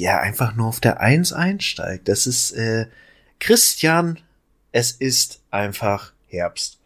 [0.00, 2.08] wie er einfach nur auf der Eins einsteigt.
[2.08, 2.86] Das ist äh,
[3.38, 4.18] Christian,
[4.72, 6.78] es ist einfach Herbst.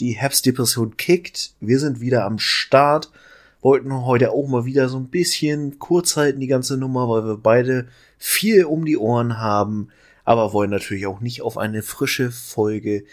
[0.00, 3.12] Die Herbstdepression kickt, wir sind wieder am Start,
[3.60, 7.36] wollten heute auch mal wieder so ein bisschen kurz halten, die ganze Nummer, weil wir
[7.36, 7.86] beide
[8.18, 9.90] viel um die Ohren haben,
[10.24, 13.04] aber wollen natürlich auch nicht auf eine frische Folge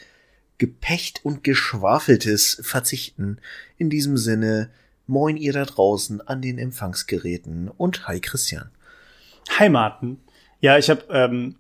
[0.58, 3.38] Gepecht und Geschwafeltes verzichten.
[3.78, 4.72] In diesem Sinne,
[5.06, 8.72] moin ihr da draußen an den Empfangsgeräten und hi Christian.
[9.50, 10.20] Hi Martin.
[10.62, 11.56] Ja, ich habe, ähm,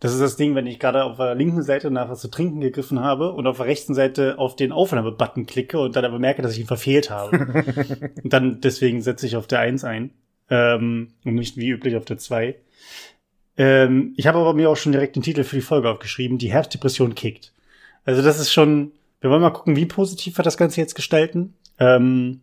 [0.00, 2.60] das ist das Ding, wenn ich gerade auf der linken Seite nach was zu trinken
[2.60, 6.42] gegriffen habe und auf der rechten Seite auf den Aufnahmebutton klicke und dann aber merke,
[6.42, 8.10] dass ich ihn verfehlt habe.
[8.22, 10.10] und dann deswegen setze ich auf der Eins ein
[10.50, 12.56] ähm, und nicht wie üblich auf der Zwei.
[13.56, 16.52] Ähm, ich habe aber mir auch schon direkt den Titel für die Folge aufgeschrieben, die
[16.52, 17.52] Herbstdepression kickt.
[18.04, 21.54] Also das ist schon, wir wollen mal gucken, wie positiv wir das Ganze jetzt gestalten.
[21.78, 22.40] Ähm,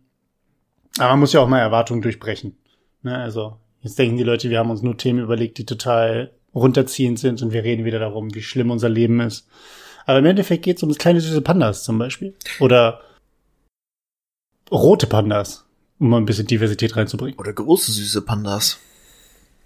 [0.98, 2.56] aber man muss ja auch mal Erwartungen durchbrechen.
[3.02, 3.16] Ne?
[3.16, 3.56] Also
[3.86, 7.52] jetzt denken die Leute, wir haben uns nur Themen überlegt, die total runterziehend sind und
[7.52, 9.46] wir reden wieder darum, wie schlimm unser Leben ist.
[10.06, 12.34] Aber im Endeffekt geht es um das kleine süße Pandas zum Beispiel.
[12.60, 13.00] Oder
[14.70, 15.66] rote Pandas,
[15.98, 17.38] um mal ein bisschen Diversität reinzubringen.
[17.38, 18.78] Oder große süße Pandas.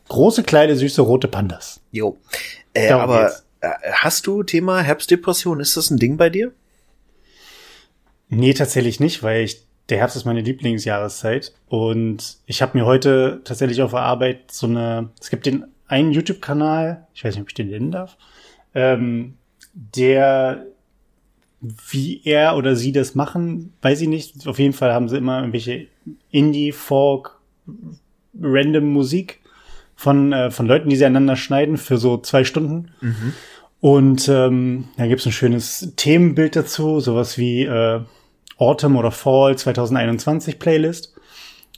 [0.09, 1.81] Große, kleine, süße, rote Pandas.
[1.93, 2.19] Jo.
[2.75, 3.45] Äh, aber geht's.
[3.61, 5.61] Äh, hast du Thema Herbstdepression?
[5.61, 6.53] Ist das ein Ding bei dir?
[8.29, 13.41] Nee, tatsächlich nicht, weil ich der Herbst ist meine Lieblingsjahreszeit und ich habe mir heute
[13.45, 17.49] tatsächlich auf der Arbeit so eine, es gibt den einen YouTube-Kanal, ich weiß nicht, ob
[17.49, 18.17] ich den nennen darf,
[18.75, 19.35] ähm,
[19.73, 20.67] der
[21.61, 24.47] wie er oder sie das machen, weiß ich nicht.
[24.47, 25.89] Auf jeden Fall haben sie immer irgendwelche
[26.31, 27.39] Indie, Folk,
[28.41, 29.41] random Musik
[29.95, 32.93] von, äh, von Leuten, die sie einander schneiden für so zwei Stunden.
[33.03, 33.35] Mhm.
[33.81, 38.01] Und ähm, da gibt's ein schönes Themenbild dazu, sowas wie äh,
[38.61, 41.15] Autumn oder Fall 2021 Playlist.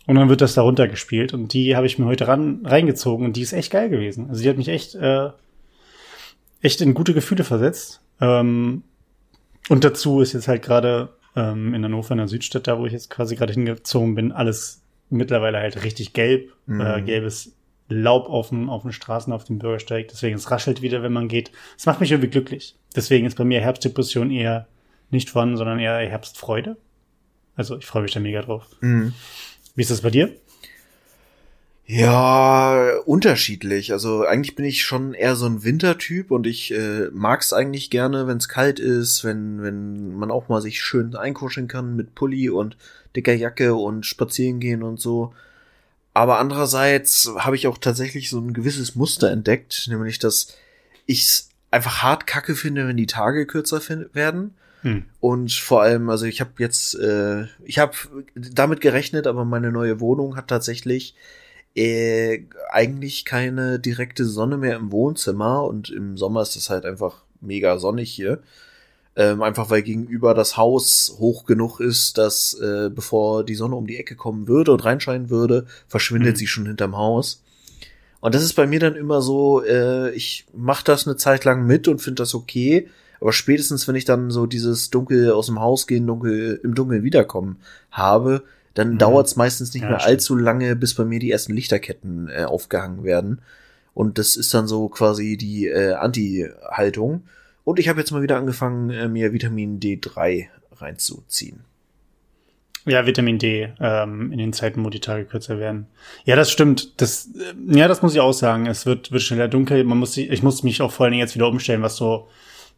[0.06, 1.32] Und dann wird das da runtergespielt.
[1.32, 4.28] Und die habe ich mir heute ran, reingezogen und die ist echt geil gewesen.
[4.28, 5.30] Also die hat mich echt, äh,
[6.60, 8.00] echt in gute Gefühle versetzt.
[8.20, 8.82] Ähm,
[9.68, 12.92] und dazu ist jetzt halt gerade ähm, in Hannover, in der Südstadt, da wo ich
[12.92, 16.52] jetzt quasi gerade hingezogen bin, alles mittlerweile halt richtig gelb.
[16.66, 16.80] Mhm.
[16.80, 17.54] Äh, gelbes
[17.88, 20.08] Laub auf den, auf den Straßen, auf dem Bürgersteig.
[20.08, 21.52] Deswegen, es raschelt wieder, wenn man geht.
[21.76, 22.74] Es macht mich irgendwie glücklich.
[22.96, 24.66] Deswegen ist bei mir Herbstdepression eher
[25.12, 26.76] nicht von, sondern eher Herbstfreude.
[27.54, 28.66] Also ich freue mich da mega drauf.
[28.80, 29.12] Mhm.
[29.74, 30.34] Wie ist das bei dir?
[31.84, 33.92] Ja, unterschiedlich.
[33.92, 37.90] Also eigentlich bin ich schon eher so ein Wintertyp und ich äh, mag es eigentlich
[37.90, 42.14] gerne, wenn es kalt ist, wenn, wenn man auch mal sich schön einkuscheln kann mit
[42.14, 42.76] Pulli und
[43.14, 45.34] dicker Jacke und spazieren gehen und so.
[46.14, 50.56] Aber andererseits habe ich auch tatsächlich so ein gewisses Muster entdeckt, nämlich dass
[51.06, 55.04] ich es einfach hart kacke finde, wenn die Tage kürzer werden hm.
[55.20, 57.96] Und vor allem, also ich habe jetzt, äh, ich habe
[58.34, 61.14] damit gerechnet, aber meine neue Wohnung hat tatsächlich
[61.76, 67.22] äh, eigentlich keine direkte Sonne mehr im Wohnzimmer und im Sommer ist es halt einfach
[67.40, 68.40] mega sonnig hier.
[69.14, 73.86] Ähm, einfach weil gegenüber das Haus hoch genug ist, dass äh, bevor die Sonne um
[73.86, 76.38] die Ecke kommen würde und reinscheinen würde, verschwindet mhm.
[76.38, 77.42] sie schon hinterm Haus.
[78.20, 81.66] Und das ist bei mir dann immer so, äh, ich mache das eine Zeit lang
[81.66, 82.88] mit und finde das okay,
[83.22, 87.04] aber spätestens, wenn ich dann so dieses Dunkel aus dem Haus gehen, dunkel, im Dunkeln
[87.04, 87.58] wiederkommen
[87.92, 88.42] habe,
[88.74, 88.98] dann mhm.
[88.98, 90.10] dauert es meistens nicht ja, mehr stimmt.
[90.10, 93.40] allzu lange, bis bei mir die ersten Lichterketten äh, aufgehangen werden.
[93.94, 97.22] Und das ist dann so quasi die äh, Anti-Haltung.
[97.62, 101.60] Und ich habe jetzt mal wieder angefangen, äh, mir Vitamin D3 reinzuziehen.
[102.86, 105.86] Ja, Vitamin D ähm, in den Zeiten, wo die Tage kürzer werden.
[106.24, 107.00] Ja, das stimmt.
[107.00, 108.66] Das, äh, ja, das muss ich auch sagen.
[108.66, 109.84] Es wird, wird schneller dunkel.
[109.84, 112.26] Man muss, ich muss mich auch vor allen Dingen jetzt wieder umstellen, was so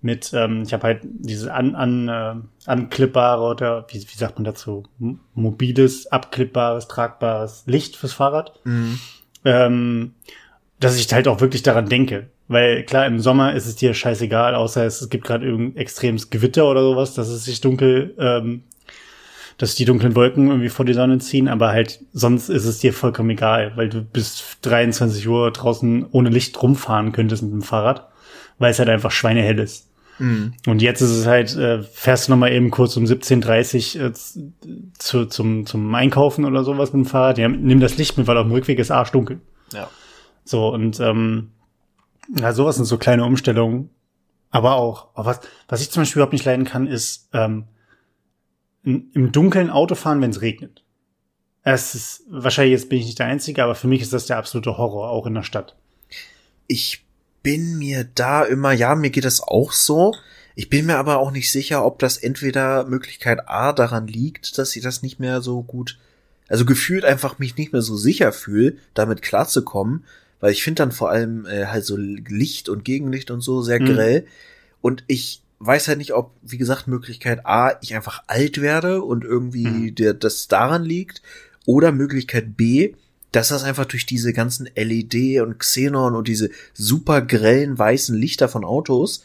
[0.04, 2.34] mit, ähm, ich habe halt dieses an, an, äh,
[2.66, 4.84] anklippbare oder wie, wie sagt man dazu,
[5.34, 8.52] mobiles, abklippbares, tragbares Licht fürs Fahrrad.
[8.64, 9.00] Mhm.
[9.46, 10.14] Ähm,
[10.78, 12.28] dass ich halt auch wirklich daran denke.
[12.46, 16.28] Weil klar, im Sommer ist es dir scheißegal, außer es, es gibt gerade irgendein extremes
[16.28, 18.64] Gewitter oder sowas, dass es sich dunkel, ähm,
[19.56, 22.92] dass die dunklen Wolken irgendwie vor die Sonne ziehen, aber halt sonst ist es dir
[22.92, 28.08] vollkommen egal, weil du bis 23 Uhr draußen ohne Licht rumfahren könntest mit dem Fahrrad,
[28.58, 29.88] weil es halt einfach schweinehell ist.
[30.18, 30.54] Mhm.
[30.66, 34.12] Und jetzt ist es halt, äh, fährst du noch mal eben kurz um 17.30 äh,
[34.98, 37.38] zu, zum, zum Einkaufen oder sowas mit dem Fahrrad.
[37.38, 39.40] Ja, nimm das Licht mit, weil auf dem Rückweg ist arschdunkel.
[39.72, 39.88] Ja.
[40.44, 41.50] So, und ähm,
[42.38, 43.90] ja, sowas sind so kleine Umstellungen.
[44.50, 47.64] Aber auch, was, was ich zum Beispiel überhaupt nicht leiden kann, ist ähm,
[48.84, 50.84] im dunklen Auto fahren, wenn es regnet.
[51.62, 54.36] Es ist, wahrscheinlich jetzt bin ich nicht der Einzige, aber für mich ist das der
[54.36, 55.74] absolute Horror, auch in der Stadt.
[56.66, 57.03] Ich
[57.44, 60.16] bin mir da immer, ja, mir geht das auch so.
[60.56, 64.74] Ich bin mir aber auch nicht sicher, ob das entweder Möglichkeit A daran liegt, dass
[64.74, 65.98] ich das nicht mehr so gut,
[66.48, 70.04] also gefühlt einfach mich nicht mehr so sicher fühle, damit klarzukommen,
[70.40, 73.80] weil ich finde dann vor allem äh, halt so Licht und Gegenlicht und so sehr
[73.80, 73.86] mhm.
[73.86, 74.26] grell.
[74.80, 79.22] Und ich weiß halt nicht, ob, wie gesagt, Möglichkeit A, ich einfach alt werde und
[79.22, 79.94] irgendwie mhm.
[79.94, 81.20] der, das daran liegt,
[81.66, 82.94] oder Möglichkeit B,
[83.34, 88.48] dass das einfach durch diese ganzen LED und Xenon und diese super grellen weißen Lichter
[88.48, 89.24] von Autos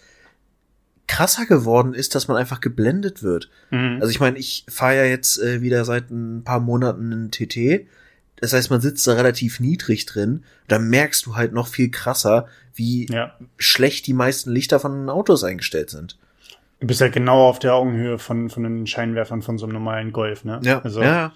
[1.07, 3.49] krasser geworden ist, dass man einfach geblendet wird.
[3.71, 3.97] Mhm.
[3.99, 7.87] Also ich meine, ich fahre ja jetzt äh, wieder seit ein paar Monaten einen TT.
[8.37, 10.43] Das heißt, man sitzt da relativ niedrig drin.
[10.67, 13.35] Da merkst du halt noch viel krasser, wie ja.
[13.57, 16.17] schlecht die meisten Lichter von Autos eingestellt sind.
[16.79, 20.13] Du bist halt genau auf der Augenhöhe von, von den Scheinwerfern von so einem normalen
[20.13, 20.61] Golf, ne?
[20.63, 20.79] Ja.
[20.81, 21.33] Also, ja.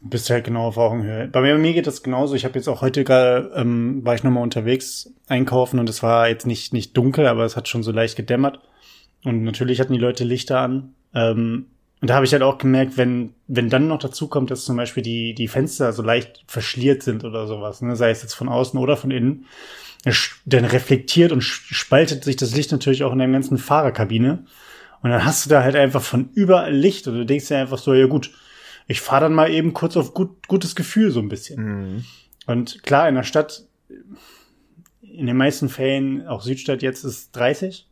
[0.00, 1.26] Bist halt genau auf Augenhöhe.
[1.26, 2.36] Bei mir, bei mir geht das genauso.
[2.36, 6.28] Ich habe jetzt auch heute gerade, ähm, war ich nochmal unterwegs einkaufen und es war
[6.28, 8.60] jetzt nicht, nicht dunkel, aber es hat schon so leicht gedämmert.
[9.24, 10.94] Und natürlich hatten die Leute Lichter an.
[11.14, 11.66] Ähm,
[12.00, 14.76] und da habe ich halt auch gemerkt, wenn, wenn dann noch dazu kommt, dass zum
[14.76, 18.48] Beispiel die, die Fenster so leicht verschliert sind oder sowas, ne, sei es jetzt von
[18.48, 19.46] außen oder von innen,
[20.46, 24.44] dann reflektiert und spaltet sich das Licht natürlich auch in der ganzen Fahrerkabine.
[25.02, 27.78] Und dann hast du da halt einfach von überall Licht und du denkst dir einfach
[27.78, 28.30] so, ja gut,
[28.88, 31.62] ich fahre dann mal eben kurz auf gut, gutes Gefühl so ein bisschen.
[31.62, 32.04] Mhm.
[32.46, 33.64] Und klar, in der Stadt,
[35.02, 37.86] in den meisten Fällen, auch Südstadt jetzt ist 30.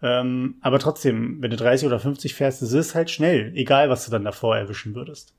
[0.00, 4.04] Ähm, aber trotzdem, wenn du 30 oder 50 fährst, es ist halt schnell, egal was
[4.04, 5.34] du dann davor erwischen würdest.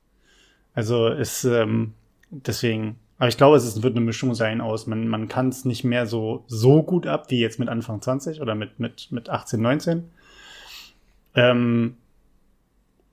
[0.74, 1.94] Also ist ähm,
[2.30, 5.64] deswegen, aber ich glaube, es ist, wird eine Mischung sein aus, man, man kann es
[5.64, 9.30] nicht mehr so, so gut ab wie jetzt mit Anfang 20 oder mit, mit, mit
[9.30, 10.04] 18, 19.
[11.34, 11.96] Ähm,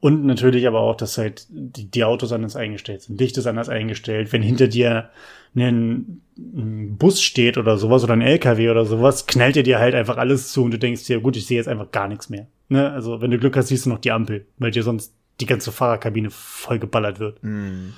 [0.01, 3.19] und natürlich aber auch, dass halt die, die Autos anders eingestellt sind.
[3.19, 4.33] Licht ist anders eingestellt.
[4.33, 5.12] Wenn hinter dir
[5.56, 9.94] ein, ein Bus steht oder sowas oder ein LKW oder sowas, knallt dir dir halt
[9.94, 12.48] einfach alles zu und du denkst dir, gut, ich sehe jetzt einfach gar nichts mehr.
[12.68, 12.92] Ne?
[12.92, 15.71] Also wenn du Glück hast, siehst du noch die Ampel, weil dir sonst die ganze
[15.71, 17.38] Fahrerkabine voll geballert wird.
[17.44, 17.89] Mm.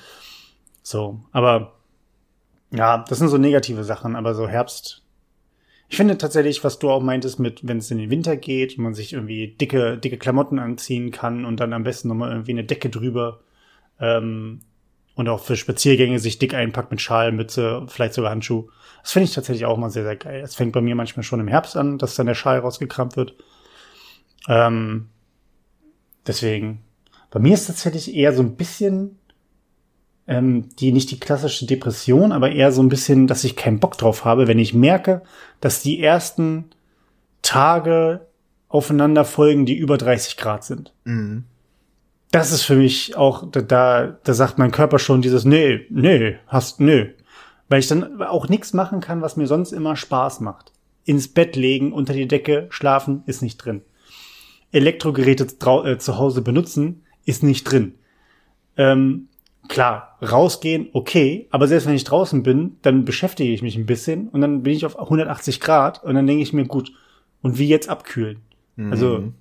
[0.82, 1.76] So, aber
[2.72, 5.03] ja, das sind so negative Sachen, aber so Herbst,
[5.94, 8.96] ich finde tatsächlich, was du auch meintest mit, wenn es in den Winter geht, man
[8.96, 12.90] sich irgendwie dicke, dicke Klamotten anziehen kann und dann am besten nochmal irgendwie eine Decke
[12.90, 13.42] drüber.
[14.00, 14.62] Ähm,
[15.14, 18.70] und auch für Spaziergänge sich dick einpackt mit Schal, Mütze, vielleicht sogar Handschuh.
[19.04, 20.42] Das finde ich tatsächlich auch mal sehr, sehr geil.
[20.44, 23.36] Es fängt bei mir manchmal schon im Herbst an, dass dann der Schal rausgekramt wird.
[24.48, 25.10] Ähm,
[26.26, 26.82] deswegen.
[27.30, 29.20] Bei mir ist tatsächlich eher so ein bisschen
[30.28, 33.98] ähm, die nicht die klassische Depression, aber eher so ein bisschen, dass ich keinen Bock
[33.98, 35.22] drauf habe, wenn ich merke,
[35.60, 36.66] dass die ersten
[37.42, 38.28] Tage
[38.70, 40.94] aufeinander folgen, die über 30 Grad sind.
[41.04, 41.44] Mhm.
[42.32, 46.80] Das ist für mich auch, da, da sagt mein Körper schon dieses, nee, nee, hast,
[46.80, 47.12] nee.
[47.70, 50.72] Weil ich dann auch nichts machen kann, was mir sonst immer Spaß macht.
[51.06, 53.84] Ins Bett legen, unter die Decke, schlafen, ist nicht drin.
[54.72, 57.94] Elektrogeräte äh, zu Hause benutzen, ist nicht drin.
[58.78, 59.28] Ähm,
[59.68, 64.30] klar, rausgehen, okay, aber selbst wenn ich draußen bin, dann beschäftige ich mich ein bisschen
[64.30, 66.92] und dann bin ich auf 180 Grad und dann denke ich mir, gut,
[67.42, 68.40] und wie jetzt abkühlen?
[68.76, 68.92] Mhm.
[68.92, 69.34] Also,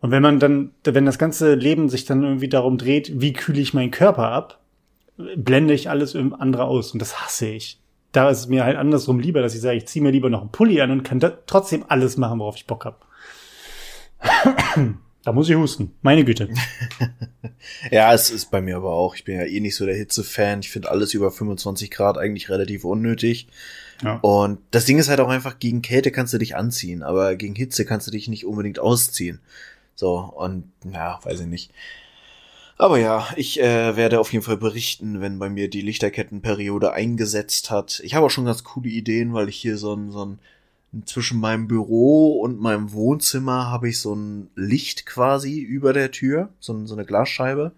[0.00, 3.60] und wenn man dann, wenn das ganze Leben sich dann irgendwie darum dreht, wie kühle
[3.60, 4.60] ich meinen Körper ab,
[5.36, 7.80] blende ich alles andere aus und das hasse ich.
[8.12, 10.40] Da ist es mir halt andersrum lieber, dass ich sage, ich ziehe mir lieber noch
[10.40, 12.96] einen Pulli an und kann trotzdem alles machen, worauf ich Bock habe.
[15.26, 15.92] Da muss ich husten.
[16.02, 16.48] Meine Güte.
[17.90, 19.16] ja, es ist bei mir aber auch.
[19.16, 20.60] Ich bin ja eh nicht so der Hitze-Fan.
[20.60, 23.48] Ich finde alles über 25 Grad eigentlich relativ unnötig.
[24.04, 24.18] Ja.
[24.20, 27.56] Und das Ding ist halt auch einfach, gegen Kälte kannst du dich anziehen, aber gegen
[27.56, 29.40] Hitze kannst du dich nicht unbedingt ausziehen.
[29.96, 31.72] So, und ja, weiß ich nicht.
[32.78, 37.72] Aber ja, ich äh, werde auf jeden Fall berichten, wenn bei mir die Lichterkettenperiode eingesetzt
[37.72, 38.00] hat.
[38.04, 40.38] Ich habe auch schon ganz coole Ideen, weil ich hier so ein, so ein
[41.04, 46.50] zwischen meinem Büro und meinem Wohnzimmer habe ich so ein Licht quasi über der Tür,
[46.60, 47.72] so, so eine Glasscheibe.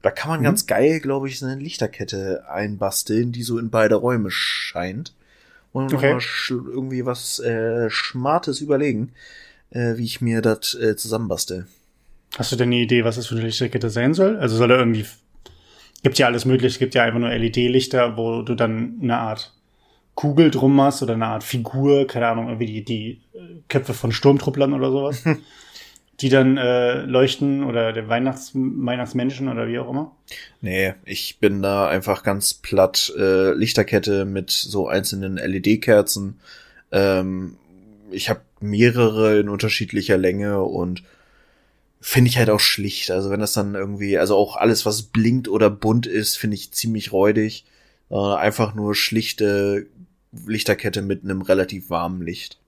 [0.00, 0.44] Da kann man mhm.
[0.44, 5.14] ganz geil, glaube ich, so eine Lichterkette einbasteln, die so in beide Räume scheint.
[5.72, 6.18] Und okay.
[6.48, 9.12] irgendwie was äh, Schmartes überlegen,
[9.70, 11.66] äh, wie ich mir das äh, zusammenbastel.
[12.36, 14.36] Hast du denn eine Idee, was das für eine Lichterkette sein soll?
[14.36, 15.06] Also soll er irgendwie
[16.02, 19.52] gibt ja alles mögliche, es gibt ja einfach nur LED-Lichter, wo du dann eine Art
[20.14, 24.12] Kugel drum machst oder eine Art Figur, keine Ahnung, irgendwie die, die äh, Köpfe von
[24.12, 25.24] Sturmtrupplern oder sowas,
[26.20, 30.14] die dann äh, leuchten oder der Weihnachts Weihnachtsmenschen oder wie auch immer?
[30.60, 36.38] Nee, ich bin da einfach ganz platt äh, Lichterkette mit so einzelnen LED-Kerzen.
[36.92, 37.56] Ähm,
[38.10, 41.02] ich habe mehrere in unterschiedlicher Länge und
[42.02, 43.10] finde ich halt auch schlicht.
[43.10, 46.72] Also wenn das dann irgendwie, also auch alles, was blinkt oder bunt ist, finde ich
[46.72, 47.64] ziemlich räudig.
[48.10, 49.86] Äh, einfach nur schlichte
[50.46, 52.58] Lichterkette mit einem relativ warmen Licht.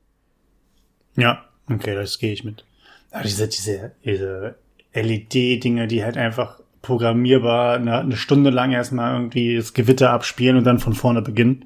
[1.17, 2.65] Ja, okay, das gehe ich mit.
[3.11, 4.57] Aber diese, diese, diese
[4.93, 10.65] LED-Dinge, die halt einfach programmierbar eine, eine Stunde lang erstmal irgendwie das Gewitter abspielen und
[10.65, 11.65] dann von vorne beginnen.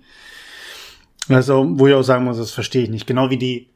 [1.28, 3.07] Also, wo ich auch sagen muss, das verstehe ich nicht.
[3.07, 3.69] Genau wie die,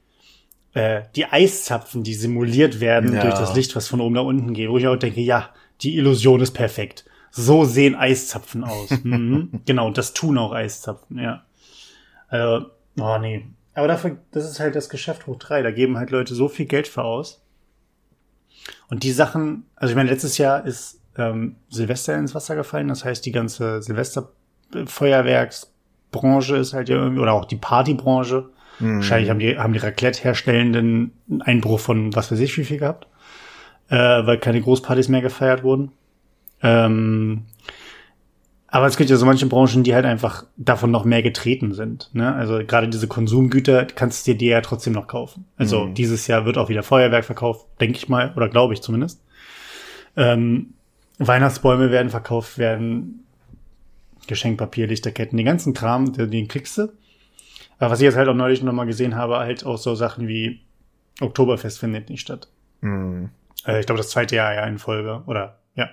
[0.74, 3.22] äh, die Eiszapfen, die simuliert werden Ja.
[3.22, 5.50] durch das Licht, was von oben nach unten geht, wo ich auch denke, ja,
[5.82, 7.04] die Illusion ist perfekt.
[7.30, 8.90] So sehen Eiszapfen aus.
[9.02, 9.62] mhm.
[9.66, 11.44] Genau, das tun auch Eiszapfen, ja.
[12.32, 12.66] Also,
[12.98, 13.46] oh nee.
[13.74, 15.60] Aber dafür, das ist halt das Geschäft hoch drei.
[15.62, 17.44] Da geben halt Leute so viel Geld für aus.
[18.88, 22.88] Und die Sachen, also ich meine, letztes Jahr ist ähm, Silvester ins Wasser gefallen.
[22.88, 28.48] Das heißt, die ganze Silvesterfeuerwerksbranche ist halt ja irgendwie, oder auch die Partybranche.
[28.78, 33.06] Wahrscheinlich haben die, haben die Raclette-Herstellenden einen Einbruch von was weiß ich wie viel gehabt,
[33.90, 35.92] äh, weil keine Großpartys mehr gefeiert wurden.
[36.62, 37.44] Ähm,
[38.74, 42.08] aber es gibt ja so manche Branchen, die halt einfach davon noch mehr getreten sind.
[42.14, 42.34] Ne?
[42.34, 45.44] Also gerade diese Konsumgüter kannst du dir die ja trotzdem noch kaufen.
[45.58, 45.94] Also Mhm.
[45.94, 49.22] dieses Jahr wird auch wieder Feuerwerk verkauft, denke ich mal, oder glaube ich zumindest.
[50.16, 50.72] Ähm,
[51.18, 53.24] Weihnachtsbäume werden verkauft werden,
[54.26, 56.88] Geschenkpapier, Lichterketten, den ganzen Kram, den, den kriegst du.
[57.78, 60.28] Aber was ich jetzt halt auch neulich noch mal gesehen habe, halt auch so Sachen
[60.28, 60.60] wie
[61.20, 62.48] Oktoberfest findet nicht statt.
[62.80, 63.28] Mhm.
[63.66, 65.90] Äh, ich glaube, das zweite Jahr ja in Folge, oder ja.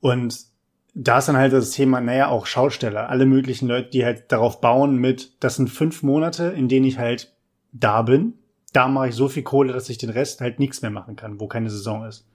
[0.00, 0.49] Und
[0.94, 4.60] da ist dann halt das Thema, naja, auch Schausteller, alle möglichen Leute, die halt darauf
[4.60, 7.32] bauen mit, das sind fünf Monate, in denen ich halt
[7.72, 8.34] da bin.
[8.72, 11.40] Da mache ich so viel Kohle, dass ich den Rest halt nichts mehr machen kann,
[11.40, 12.26] wo keine Saison ist.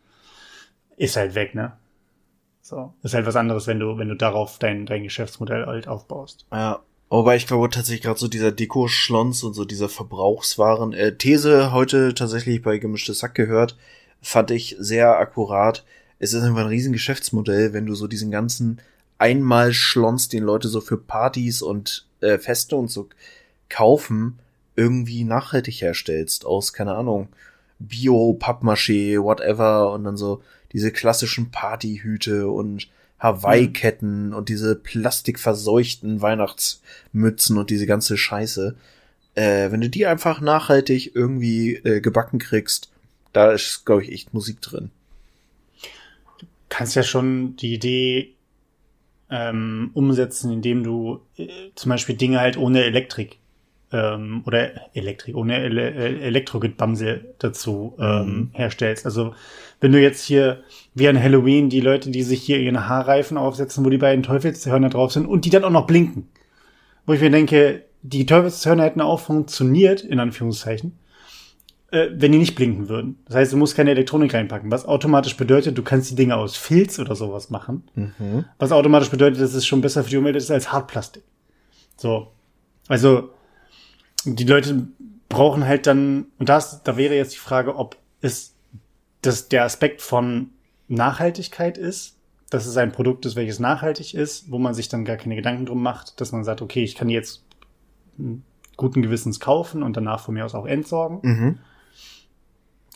[0.97, 1.73] Ist halt weg, ne?
[2.61, 2.93] So.
[3.03, 6.47] Ist halt was anderes, wenn du, wenn du darauf dein, dein Geschäftsmodell halt aufbaust.
[6.51, 6.81] Ja.
[7.09, 12.15] Wobei ich glaube tatsächlich gerade so dieser Deko-Schlons und so dieser Verbrauchswaren äh, These heute
[12.15, 13.77] tatsächlich bei gemischtes Sack gehört,
[14.21, 15.85] fand ich sehr akkurat.
[16.19, 18.79] Es ist einfach ein riesen Geschäftsmodell, wenn du so diesen ganzen
[19.17, 23.09] einmal Schlons, den Leute so für Partys und äh, Feste und so
[23.69, 24.39] kaufen,
[24.75, 27.29] irgendwie nachhaltig herstellst aus, keine Ahnung,
[27.79, 30.41] Bio, Pappmaché, whatever und dann so
[30.71, 38.75] diese klassischen Partyhüte und Hawaii-Ketten und diese plastikverseuchten Weihnachtsmützen und diese ganze Scheiße.
[39.35, 42.91] Äh, wenn du die einfach nachhaltig irgendwie äh, gebacken kriegst,
[43.33, 44.91] da ist, glaube ich, echt Musik drin.
[46.69, 48.35] Kannst ja schon die Idee
[49.29, 53.39] ähm, umsetzen, indem du äh, zum Beispiel Dinge halt ohne Elektrik
[53.91, 58.49] ähm, oder Elektrik, ohne Ele äh, Elektrogitbamsel dazu ähm, Mhm.
[58.53, 59.05] herstellst.
[59.05, 59.33] Also
[59.79, 63.83] wenn du jetzt hier wie an Halloween die Leute, die sich hier ihre Haarreifen aufsetzen,
[63.85, 66.27] wo die beiden Teufelshörner drauf sind und die dann auch noch blinken.
[67.05, 70.93] Wo ich mir denke, die Teufelshörner hätten auch funktioniert, in Anführungszeichen,
[71.95, 73.19] äh, wenn die nicht blinken würden.
[73.25, 76.57] Das heißt, du musst keine Elektronik reinpacken, was automatisch bedeutet, du kannst die Dinge aus
[76.57, 77.83] Filz oder sowas machen.
[77.95, 78.45] Mhm.
[78.59, 81.23] Was automatisch bedeutet, dass es schon besser für die Umwelt ist als Hartplastik.
[81.95, 82.27] So.
[82.87, 83.29] Also,
[84.25, 84.87] die Leute
[85.29, 88.55] brauchen halt dann, und das, da wäre jetzt die Frage, ob es
[89.21, 90.49] das der Aspekt von
[90.87, 92.17] Nachhaltigkeit ist,
[92.49, 95.65] dass es ein Produkt ist, welches nachhaltig ist, wo man sich dann gar keine Gedanken
[95.65, 97.43] drum macht, dass man sagt, okay, ich kann jetzt
[98.75, 101.19] guten Gewissens kaufen und danach von mir aus auch entsorgen.
[101.23, 101.59] Mhm.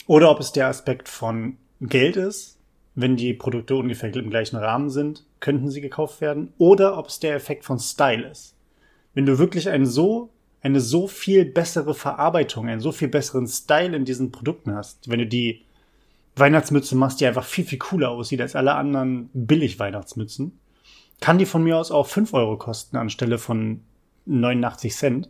[0.10, 2.58] Oder ob es der Aspekt von Geld ist,
[2.96, 6.52] wenn die Produkte ungefähr im gleichen Rahmen sind, könnten sie gekauft werden.
[6.58, 8.56] Oder ob es der Effekt von Style ist.
[9.14, 10.32] Wenn du wirklich ein so,
[10.64, 15.20] eine so viel bessere Verarbeitung, einen so viel besseren Style in diesen Produkten hast, wenn
[15.20, 15.62] du die
[16.36, 20.60] Weihnachtsmütze machst, die einfach viel, viel cooler aussieht als alle anderen Billig-Weihnachtsmützen,
[21.22, 23.82] kann die von mir aus auch 5 Euro kosten anstelle von
[24.26, 25.30] 89 Cent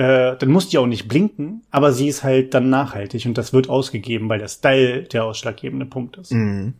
[0.00, 3.52] äh, dann muss die auch nicht blinken, aber sie ist halt dann nachhaltig und das
[3.52, 6.32] wird ausgegeben, weil der Style der ausschlaggebende Punkt ist.
[6.32, 6.72] Mhm.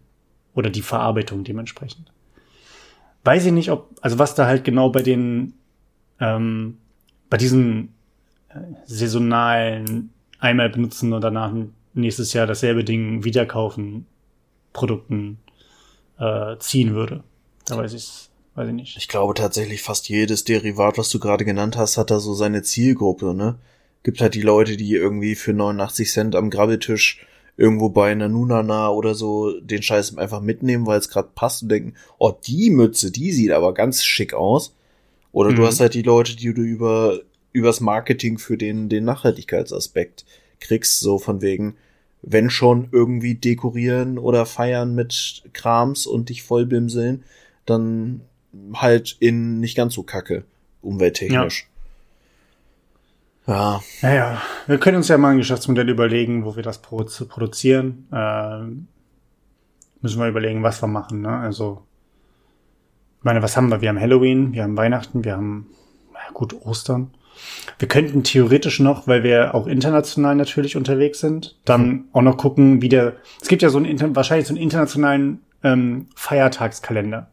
[0.55, 2.11] Oder die Verarbeitung dementsprechend.
[3.23, 5.53] Weiß ich nicht, ob, also was da halt genau bei den,
[6.19, 6.79] ähm,
[7.29, 7.93] bei diesen
[8.49, 10.09] äh, saisonalen
[10.39, 11.53] einmal benutzen und danach
[11.93, 14.07] nächstes Jahr dasselbe Ding wieder kaufen
[14.73, 15.37] Produkten
[16.19, 17.23] äh, ziehen würde.
[17.67, 18.97] Da weiß ich weiß ich nicht.
[18.97, 22.63] Ich glaube tatsächlich fast jedes Derivat, was du gerade genannt hast, hat da so seine
[22.63, 23.59] Zielgruppe, ne?
[24.03, 27.25] Gibt halt die Leute, die irgendwie für 89 Cent am Grabbeltisch
[27.57, 31.69] irgendwo bei einer Nunana oder so den Scheiß einfach mitnehmen, weil es gerade passt und
[31.69, 34.75] denken, oh, die Mütze, die sieht aber ganz schick aus.
[35.33, 35.67] Oder du Mhm.
[35.67, 37.21] hast halt die Leute, die du über
[37.53, 40.25] übers Marketing für den den Nachhaltigkeitsaspekt
[40.61, 41.77] kriegst, so von wegen,
[42.23, 47.25] wenn schon irgendwie dekorieren oder feiern mit Krams und dich vollbimseln,
[47.67, 48.23] dann
[48.75, 50.45] halt in nicht ganz so kacke,
[50.83, 51.69] umwelttechnisch.
[53.47, 53.81] Ja.
[54.03, 58.07] Naja, wir können uns ja mal ein Geschäftsmodell überlegen, wo wir das produ- produzieren.
[58.13, 58.87] Ähm,
[60.03, 61.23] müssen wir überlegen, was wir machen.
[61.23, 61.37] Ne?
[61.37, 61.83] Also,
[63.19, 63.81] ich meine, was haben wir?
[63.81, 65.67] Wir haben Halloween, wir haben Weihnachten, wir haben
[66.15, 67.11] ja, gut Ostern.
[67.79, 72.83] Wir könnten theoretisch noch, weil wir auch international natürlich unterwegs sind, dann auch noch gucken,
[72.83, 73.17] wie der.
[73.41, 77.30] Es gibt ja so einen wahrscheinlich so einen internationalen ähm, Feiertagskalender,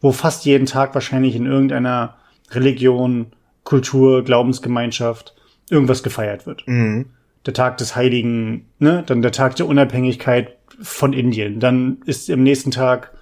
[0.00, 2.16] wo fast jeden Tag wahrscheinlich in irgendeiner
[2.50, 3.26] Religion,
[3.64, 5.34] Kultur, Glaubensgemeinschaft,
[5.68, 6.66] irgendwas gefeiert wird.
[6.66, 7.06] Mhm.
[7.46, 11.60] Der Tag des Heiligen, ne, dann der Tag der Unabhängigkeit von Indien.
[11.60, 13.12] Dann ist im nächsten Tag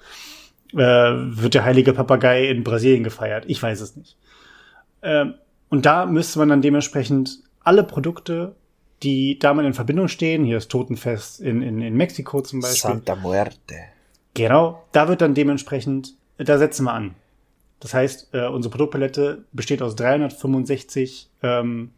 [0.73, 3.45] äh, wird der heilige Papagei in Brasilien gefeiert.
[3.47, 4.17] Ich weiß es nicht.
[5.03, 5.35] Ähm,
[5.69, 8.55] und da müsste man dann dementsprechend alle Produkte,
[9.03, 12.91] die damit in Verbindung stehen, hier ist Totenfest in, in, in Mexiko zum Beispiel.
[12.91, 13.75] Santa Muerte.
[14.35, 17.15] Genau, da wird dann dementsprechend, da setzen wir an.
[17.81, 21.91] Das heißt, äh, unsere Produktpalette besteht aus 365 ähm,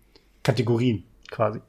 [0.43, 1.61] Kategorien quasi.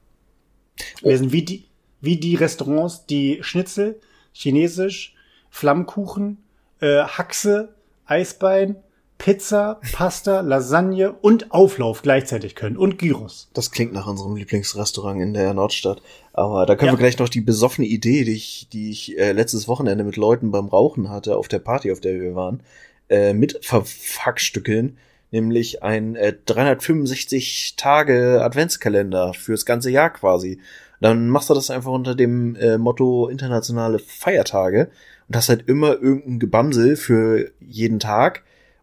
[1.02, 1.66] Wir sind wie die,
[2.02, 4.00] wie die Restaurants, die Schnitzel,
[4.34, 5.16] Chinesisch,
[5.50, 6.44] Flammkuchen,
[6.80, 7.76] äh, Haxe,
[8.06, 8.78] Eisbein,
[9.22, 13.50] Pizza, Pasta, Lasagne und Auflauf gleichzeitig können und Gyros.
[13.54, 16.02] Das klingt nach unserem Lieblingsrestaurant in der Nordstadt.
[16.34, 16.94] Aber da können Ja.
[16.94, 20.50] wir gleich noch die besoffene Idee, die ich, die ich äh, letztes Wochenende mit Leuten
[20.50, 22.62] beim Rauchen hatte, auf der Party, auf der wir waren,
[23.10, 24.98] äh, mit verfackstückeln.
[25.30, 30.60] Nämlich ein äh, 365 Tage Adventskalender fürs ganze Jahr quasi.
[31.00, 34.90] Dann machst du das einfach unter dem äh, Motto internationale Feiertage
[35.28, 38.42] und hast halt immer irgendein Gebamsel für jeden Tag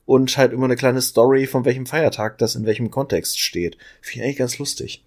[0.08, 3.76] und halt immer eine kleine Story, von welchem Feiertag das in welchem Kontext steht.
[4.00, 5.04] Finde ich eigentlich ganz lustig.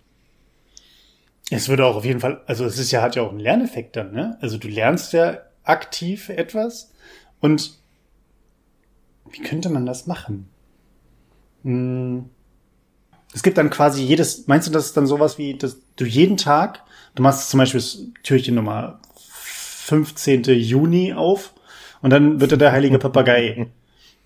[1.50, 3.96] Es würde auch auf jeden Fall, also es ist ja, hat ja auch einen Lerneffekt
[3.96, 4.38] dann, ne?
[4.42, 6.92] Also du lernst ja aktiv etwas
[7.40, 7.80] und
[9.32, 10.48] wie könnte man das machen?
[11.64, 12.30] Hm.
[13.34, 16.38] Es gibt dann quasi jedes, meinst du, das ist dann sowas wie, dass du jeden
[16.38, 16.84] Tag,
[17.16, 20.44] du machst zum Beispiel das Türchen Nummer 15.
[20.44, 21.56] Juni auf
[22.04, 23.66] und dann wird da der heilige Papagei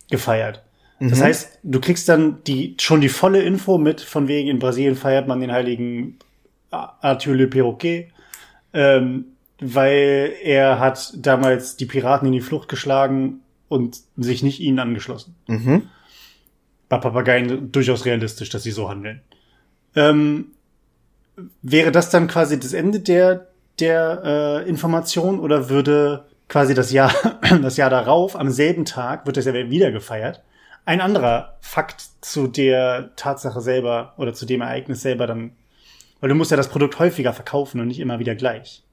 [0.10, 0.62] gefeiert.
[1.00, 4.96] Das heißt, du kriegst dann die, schon die volle Info mit, von wegen in Brasilien
[4.96, 6.18] feiert man den heiligen
[6.72, 8.12] Arthur Le Perroquet,
[8.74, 9.26] ähm,
[9.60, 15.36] weil er hat damals die Piraten in die Flucht geschlagen und sich nicht ihnen angeschlossen.
[15.48, 15.90] Mhm.
[16.88, 19.22] Bei Papageien durchaus realistisch, dass sie so handeln.
[19.96, 20.48] Ähm,
[21.62, 23.48] wäre das dann quasi das Ende der,
[23.80, 24.22] der
[24.66, 27.14] äh, Information oder würde quasi das Jahr,
[27.62, 30.44] das Jahr darauf, am selben Tag, wird das ja wieder gefeiert,
[30.86, 35.52] ein anderer Fakt zu der Tatsache selber oder zu dem Ereignis selber dann,
[36.20, 38.84] weil du musst ja das Produkt häufiger verkaufen und nicht immer wieder gleich.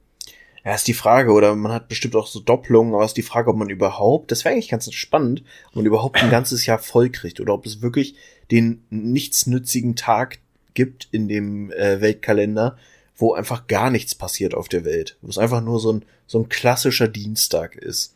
[0.64, 3.50] Ja, ist die Frage, oder man hat bestimmt auch so Doppelungen, aber ist die Frage,
[3.50, 7.10] ob man überhaupt, das wäre eigentlich ganz spannend, ob man überhaupt ein ganzes Jahr voll
[7.10, 8.14] kriegt oder ob es wirklich
[8.50, 10.38] den nichtsnützigen Tag
[10.74, 12.76] gibt in dem äh, Weltkalender,
[13.16, 16.40] wo einfach gar nichts passiert auf der Welt, wo es einfach nur so ein, so
[16.40, 18.14] ein klassischer Dienstag ist.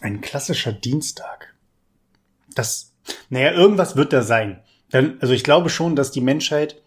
[0.00, 1.54] Ein klassischer Dienstag.
[2.54, 2.92] Das,
[3.30, 4.60] naja, irgendwas wird da sein.
[4.92, 6.82] Denn, also ich glaube schon, dass die Menschheit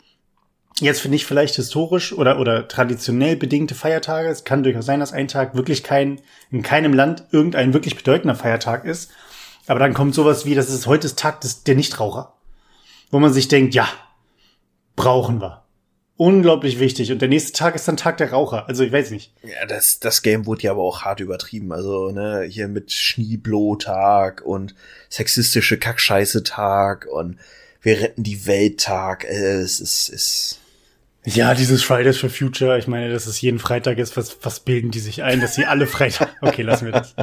[0.79, 4.29] jetzt finde ich vielleicht historisch oder, oder traditionell bedingte Feiertage.
[4.29, 6.21] Es kann durchaus sein, dass ein Tag wirklich kein,
[6.51, 9.11] in keinem Land irgendein wirklich bedeutender Feiertag ist.
[9.67, 12.33] Aber dann kommt sowas wie, das ist heute ist Tag des, der Nichtraucher.
[13.09, 13.87] Wo man sich denkt, ja,
[14.95, 15.64] brauchen wir.
[16.17, 17.11] Unglaublich wichtig.
[17.11, 18.69] Und der nächste Tag ist dann Tag der Raucher.
[18.69, 19.33] Also ich weiß nicht.
[19.43, 21.73] Ja, das, das Game wurde ja aber auch hart übertrieben.
[21.73, 24.75] Also, ne, hier mit Schneeblo-Tag und
[25.09, 27.37] sexistische Kackscheiße-Tag und
[27.81, 29.25] wir retten die Welt-Tag.
[29.25, 30.59] Äh, es ist, ist,
[31.25, 34.91] Ja, dieses Fridays for Future, ich meine, dass es jeden Freitag ist, was, was bilden
[34.91, 36.29] die sich ein, dass sie alle Freitag.
[36.41, 37.13] Okay, lassen wir das.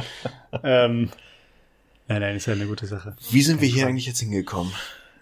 [0.63, 1.09] ähm,
[2.07, 3.15] nein, nein, ist ja eine gute Sache.
[3.31, 4.71] Wie sind wir hier eigentlich jetzt hingekommen?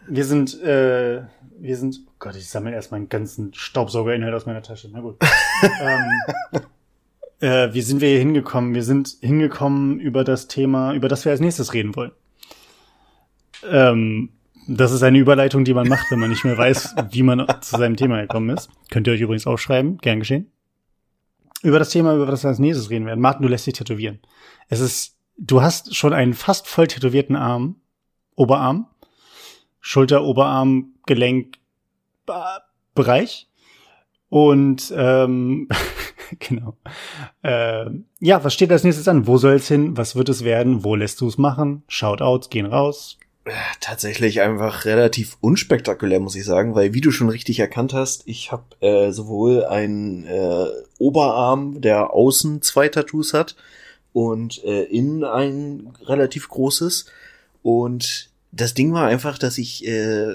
[0.08, 1.24] Wir sind, äh,
[1.60, 4.90] wir sind, oh Gott, ich sammle erst meinen ganzen Staubsaugerinhalt aus meiner Tasche.
[4.92, 5.18] Na gut.
[5.82, 6.62] ähm,
[7.40, 8.74] äh, wie sind wir hier hingekommen?
[8.74, 12.12] Wir sind hingekommen über das Thema, über das wir als nächstes reden wollen.
[13.70, 14.30] Ähm,
[14.68, 17.78] das ist eine Überleitung, die man macht, wenn man nicht mehr weiß, wie man zu
[17.78, 18.70] seinem Thema gekommen ist.
[18.90, 20.52] Könnt ihr euch übrigens aufschreiben, gern geschehen.
[21.64, 23.20] Über das Thema, über das wir als nächstes reden werden.
[23.20, 24.20] Martin, du lässt dich tätowieren.
[24.68, 27.76] Es ist, du hast schon einen fast voll tätowierten Arm,
[28.36, 28.88] Oberarm,
[29.82, 31.56] Schulter, Oberarm, Gelenk,
[32.26, 32.62] Ba-
[32.96, 33.48] Bereich.
[34.30, 35.68] Und ähm,
[36.40, 36.78] genau.
[37.44, 39.28] Ähm, ja, was steht als nächstes an?
[39.28, 39.98] Wo soll es hin?
[39.98, 40.84] Was wird es werden?
[40.86, 41.84] Wo lässt du es machen?
[41.90, 43.18] Shoutouts gehen raus.
[43.80, 48.52] Tatsächlich einfach relativ unspektakulär, muss ich sagen, weil wie du schon richtig erkannt hast, ich
[48.52, 50.68] habe äh, sowohl einen äh,
[51.00, 53.56] Oberarm, der außen zwei Tattoos hat
[54.14, 57.08] und äh, innen ein relativ großes.
[57.64, 60.28] Und das Ding war einfach, dass ich, äh,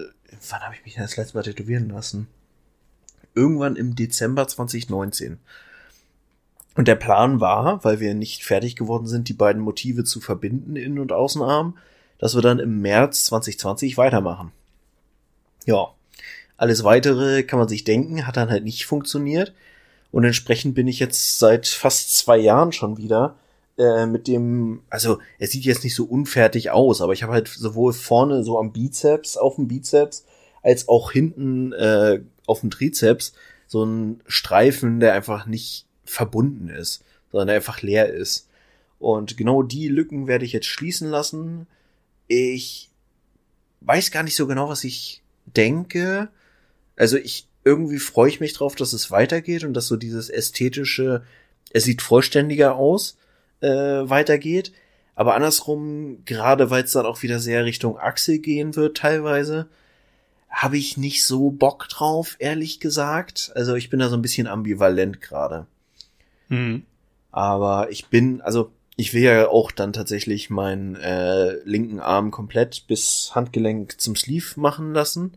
[0.51, 2.29] wann habe ich mich das letzte Mal tätowieren lassen?
[3.35, 5.39] Irgendwann im Dezember 2019.
[6.75, 10.77] Und der Plan war, weil wir nicht fertig geworden sind, die beiden Motive zu verbinden,
[10.77, 11.77] Innen- und Außenarm,
[12.19, 14.53] dass wir dann im März 2020 weitermachen.
[15.65, 15.89] Ja,
[16.57, 19.53] alles weitere kann man sich denken, hat dann halt nicht funktioniert.
[20.13, 23.37] Und entsprechend bin ich jetzt seit fast zwei Jahren schon wieder
[23.79, 27.49] äh, mit dem, also es sieht jetzt nicht so unfertig aus, aber ich habe halt
[27.49, 30.25] sowohl vorne so am Bizeps, auf dem Bizeps,
[30.63, 33.35] als auch hinten äh, auf dem Trizeps
[33.67, 38.49] so ein Streifen, der einfach nicht verbunden ist, sondern der einfach leer ist.
[38.99, 41.67] Und genau die Lücken werde ich jetzt schließen lassen.
[42.29, 42.91] Ich
[43.83, 46.29] weiß gar nicht so genau, was ich denke.
[46.97, 51.25] Also ich irgendwie freue ich mich drauf, dass es weitergeht und dass so dieses ästhetische,
[51.73, 53.19] es sieht vollständiger aus,
[53.61, 54.73] äh, weitergeht.
[55.15, 59.69] Aber andersrum, gerade weil es dann auch wieder sehr Richtung Achse gehen wird teilweise,
[60.51, 63.51] habe ich nicht so Bock drauf, ehrlich gesagt.
[63.55, 65.67] Also ich bin da so ein bisschen ambivalent gerade.
[66.49, 66.85] Mhm.
[67.31, 72.87] Aber ich bin, also ich will ja auch dann tatsächlich meinen äh, linken Arm komplett
[72.87, 75.33] bis Handgelenk zum Sleeve machen lassen.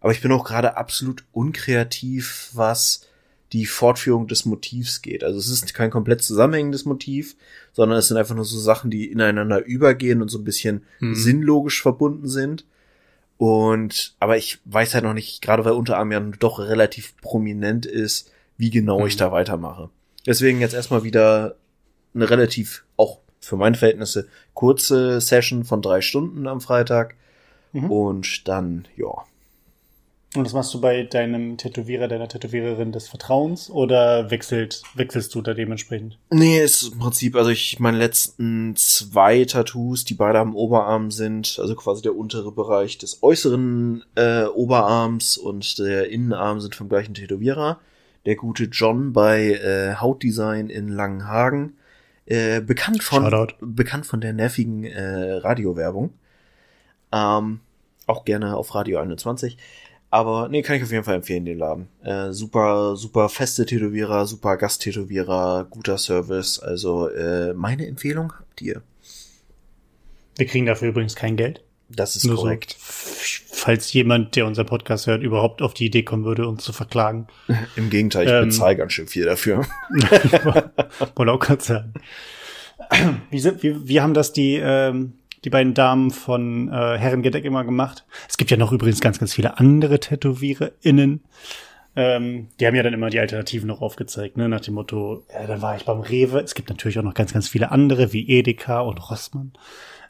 [0.00, 3.06] Aber ich bin auch gerade absolut unkreativ, was
[3.54, 5.22] die Fortführung des Motivs geht.
[5.22, 7.36] Also es ist kein komplett zusammenhängendes Motiv,
[7.72, 11.14] sondern es sind einfach nur so Sachen, die ineinander übergehen und so ein bisschen hm.
[11.14, 12.66] sinnlogisch verbunden sind.
[13.38, 18.32] Und, aber ich weiß halt noch nicht, gerade weil Unterarm ja doch relativ prominent ist,
[18.56, 19.06] wie genau hm.
[19.06, 19.88] ich da weitermache.
[20.26, 21.54] Deswegen jetzt erstmal wieder
[22.12, 27.14] eine relativ, auch für meine Verhältnisse, kurze Session von drei Stunden am Freitag.
[27.72, 27.90] Mhm.
[27.90, 29.24] Und dann, ja.
[30.36, 35.42] Und das machst du bei deinem Tätowierer, deiner Tätowiererin des Vertrauens oder wechselt, wechselst du
[35.42, 36.18] da dementsprechend?
[36.30, 41.58] Nee, ist im Prinzip, also ich meine letzten zwei Tattoos, die beide am Oberarm sind,
[41.60, 47.14] also quasi der untere Bereich des äußeren äh, Oberarms und der Innenarm sind vom gleichen
[47.14, 47.78] Tätowierer.
[48.26, 51.76] Der gute John bei äh, Hautdesign in Langenhagen
[52.26, 53.54] äh, bekannt von Shoutout.
[53.60, 56.14] bekannt von der nervigen äh, Radiowerbung.
[57.12, 57.60] Ähm,
[58.06, 59.56] auch gerne auf Radio 21.
[60.14, 61.88] Aber nee, kann ich auf jeden Fall empfehlen, den Laden.
[62.04, 66.60] Äh, super, super feste Tätowierer, super Gasttätowierer, guter Service.
[66.60, 68.82] Also äh, meine Empfehlung habt ihr.
[70.36, 71.64] Wir kriegen dafür übrigens kein Geld.
[71.88, 72.76] Das ist Nur korrekt.
[72.78, 76.72] So, falls jemand, der unseren Podcast hört, überhaupt auf die Idee kommen würde, uns zu
[76.72, 77.26] verklagen.
[77.74, 79.66] Im Gegenteil, ich ähm, bezahle ganz schön viel dafür.
[81.16, 81.92] Wollte auch gerade sagen.
[83.32, 87.64] Wie, sind, wie, wie haben das die, ähm, die beiden Damen von äh, Herrengedeck immer
[87.64, 88.04] gemacht?
[88.28, 91.22] Es gibt ja noch übrigens ganz, ganz viele andere TätowiererInnen.
[91.96, 94.48] Ähm, die haben ja dann immer die Alternativen noch aufgezeigt, ne?
[94.48, 96.40] nach dem Motto, ja, dann war ich beim Rewe.
[96.40, 99.52] Es gibt natürlich auch noch ganz, ganz viele andere, wie Edeka und Rossmann.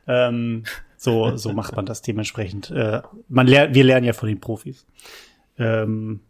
[0.07, 0.65] Ähm,
[0.97, 2.71] so, so macht man das dementsprechend.
[2.71, 4.87] Äh, man lernt, wir lernen ja von den Profis.
[5.59, 6.21] Ähm,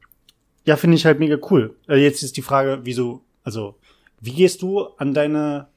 [0.64, 1.76] ja, finde ich halt mega cool.
[1.88, 3.76] Äh, jetzt ist die Frage, wieso, also,
[4.20, 5.68] wie gehst du an deine,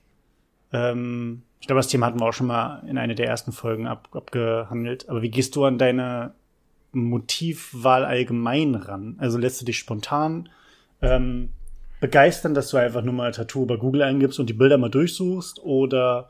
[0.74, 3.88] ähm, ich glaube, das Thema hatten wir auch schon mal in einer der ersten Folgen
[3.88, 6.34] ab, abgehandelt, aber wie gehst du an deine
[6.92, 9.16] Motivwahl allgemein ran?
[9.20, 10.50] Also lässt du dich spontan
[11.02, 11.50] ähm,
[12.00, 15.64] begeistern, dass du einfach nur mal Tattoo bei Google eingibst und die Bilder mal durchsuchst
[15.64, 16.30] oder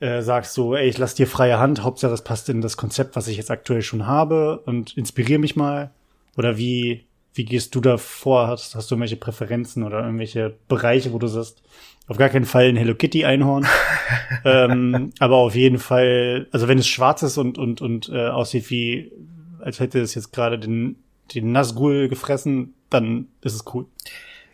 [0.00, 3.16] äh, sagst so, ey, ich lass dir freie Hand, Hauptsache es passt in das Konzept,
[3.16, 5.90] was ich jetzt aktuell schon habe und inspiriere mich mal?
[6.36, 7.04] Oder wie,
[7.38, 8.48] wie gehst du da vor?
[8.48, 11.62] Hast, hast du irgendwelche Präferenzen oder irgendwelche Bereiche, wo du sagst,
[12.08, 13.66] auf gar keinen Fall ein Hello Kitty Einhorn,
[14.44, 18.70] ähm, aber auf jeden Fall, also wenn es schwarz ist und und und äh, aussieht
[18.70, 19.12] wie,
[19.60, 20.96] als hätte es jetzt gerade den
[21.34, 23.86] den Nazgul gefressen, dann ist es cool.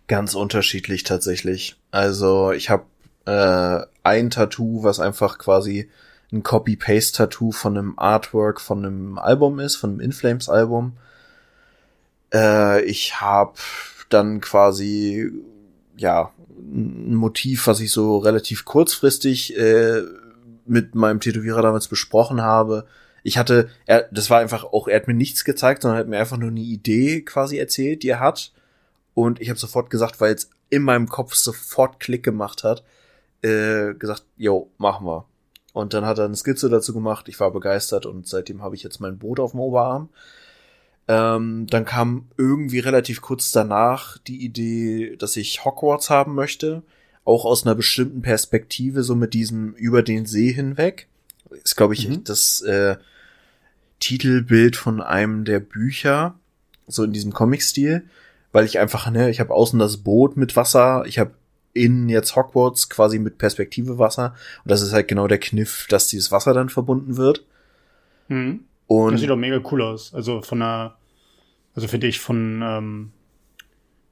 [0.07, 1.77] Ganz unterschiedlich tatsächlich.
[1.90, 2.85] Also ich habe
[3.27, 5.88] äh, ein Tattoo, was einfach quasi
[6.33, 10.94] ein Copy-Paste-Tattoo von einem Artwork von einem Album ist, von einem Inflames-Album.
[12.35, 13.55] Äh, ich habe
[14.11, 15.31] dann quasi
[15.97, 20.03] ja ein Motiv, was ich so relativ kurzfristig äh,
[20.66, 22.87] mit meinem Tätowierer damals besprochen habe.
[23.23, 26.18] Ich hatte, er, das war einfach auch, er hat mir nichts gezeigt, sondern hat mir
[26.18, 28.53] einfach nur eine Idee quasi erzählt, die er hat.
[29.14, 32.85] Und ich habe sofort gesagt, weil es in meinem Kopf sofort Klick gemacht hat,
[33.42, 35.27] äh, gesagt, yo, machen wir.
[35.73, 37.29] Und dann hat er eine Skizze dazu gemacht.
[37.29, 40.09] Ich war begeistert und seitdem habe ich jetzt mein Boot auf dem Oberarm.
[41.07, 46.83] Ähm, dann kam irgendwie relativ kurz danach die Idee, dass ich Hogwarts haben möchte.
[47.25, 51.09] Auch aus einer bestimmten Perspektive, so mit diesem über den See hinweg.
[51.62, 52.25] Ist, glaube ich, mhm.
[52.25, 52.97] das äh,
[54.01, 56.35] Titelbild von einem der Bücher.
[56.87, 58.05] So in diesem Comic-Stil.
[58.53, 61.33] Weil ich einfach, ne, ich habe außen das Boot mit Wasser, ich habe
[61.75, 64.35] in jetzt Hogwarts quasi mit Perspektive Wasser.
[64.64, 67.45] Und das ist halt genau der Kniff, dass dieses Wasser dann verbunden wird.
[68.29, 68.64] Mhm.
[68.87, 70.12] Und das sieht doch mega cool aus.
[70.14, 70.97] Also von der,
[71.75, 73.12] also finde ich von, ähm,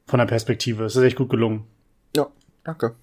[0.06, 0.84] von der Perspektive.
[0.84, 1.64] Es ist echt gut gelungen.
[2.16, 2.28] Ja,
[2.64, 2.94] danke.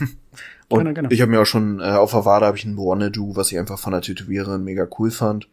[0.68, 1.08] und gerne, gerne.
[1.12, 3.58] ich habe mir auch schon äh, auf der Wade habe ich ein Wanna-Do, was ich
[3.58, 5.48] einfach von der Tätowiererin mega cool fand.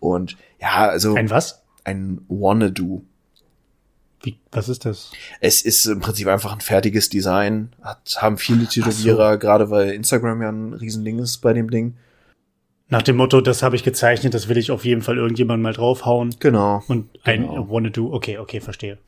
[0.00, 1.14] Und ja, also.
[1.14, 1.62] Ein was?
[1.84, 3.02] Ein Wanna-Do.
[4.22, 5.12] Wie, was ist das?
[5.40, 7.72] Es ist im Prinzip einfach ein fertiges Design.
[7.82, 9.38] Hat, haben viele Tätowierer, so.
[9.38, 11.96] gerade weil Instagram ja ein Riesending ist bei dem Ding.
[12.90, 15.74] Nach dem Motto, das habe ich gezeichnet, das will ich auf jeden Fall irgendjemand mal
[15.74, 16.34] draufhauen.
[16.40, 16.82] Genau.
[16.88, 17.66] Und ein Genau.
[17.70, 18.12] wanna do.
[18.12, 18.98] Okay, okay, verstehe.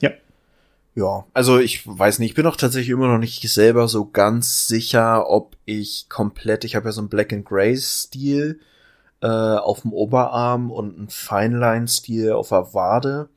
[0.00, 0.10] Ja.
[0.94, 4.68] Ja, also ich weiß nicht, ich bin auch tatsächlich immer noch nicht selber so ganz
[4.68, 8.60] sicher, ob ich komplett, ich habe ja so einen Black and Gray Stil
[9.20, 13.28] äh, auf dem Oberarm und einen Fineline Stil auf der Wade.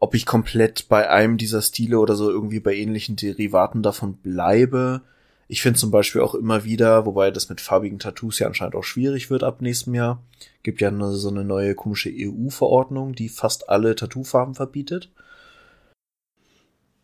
[0.00, 5.02] Ob ich komplett bei einem dieser Stile oder so irgendwie bei ähnlichen Derivaten davon bleibe.
[5.48, 8.82] Ich finde zum Beispiel auch immer wieder, wobei das mit farbigen Tattoos ja anscheinend auch
[8.82, 10.22] schwierig wird ab nächstem Jahr.
[10.62, 15.10] Gibt ja eine, so eine neue komische EU-Verordnung, die fast alle Tattoofarben verbietet.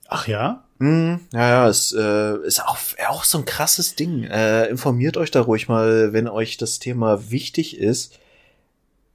[0.08, 0.64] Ach ja?
[0.80, 2.76] Hm, ja, ja, es äh, ist auch,
[3.08, 4.24] auch so ein krasses Ding.
[4.24, 8.18] Äh, informiert euch da ruhig mal, wenn euch das Thema wichtig ist.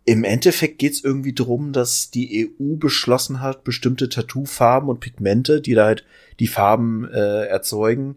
[0.06, 5.74] Im Endeffekt geht's irgendwie drum, dass die EU beschlossen hat, bestimmte Tattoofarben und Pigmente, die
[5.74, 6.06] da halt
[6.40, 8.16] die Farben äh, erzeugen,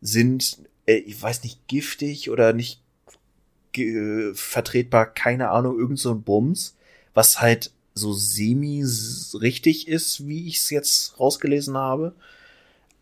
[0.00, 2.80] sind, äh, ich weiß nicht, giftig oder nicht
[3.72, 6.76] ge- vertretbar, keine Ahnung, irgend so ein Bums,
[7.14, 8.84] was halt so semi
[9.34, 12.14] richtig ist, wie ich es jetzt rausgelesen habe.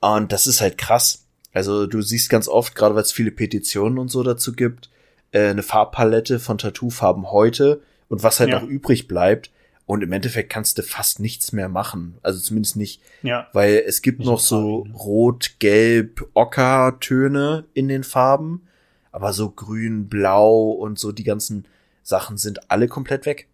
[0.00, 1.24] Und das ist halt krass.
[1.52, 4.90] Also du siehst ganz oft, gerade weil es viele Petitionen und so dazu gibt,
[5.32, 8.60] äh, eine Farbpalette von Tattoofarben heute und was halt Ja.
[8.60, 9.50] noch übrig bleibt.
[9.86, 12.18] Und im Endeffekt kannst du fast nichts mehr machen.
[12.22, 13.46] Also zumindest nicht, Ja.
[13.52, 14.98] weil es gibt Nicht noch so Farbigen, ne?
[14.98, 18.66] rot, gelb, ocker Töne in den Farben.
[19.12, 21.66] Aber so grün, blau und so die ganzen
[22.02, 23.48] Sachen sind alle komplett weg.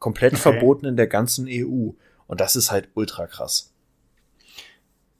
[0.00, 0.42] Komplett Okay.
[0.42, 1.90] verboten in der ganzen EU.
[2.26, 3.72] Und das ist halt ultra krass.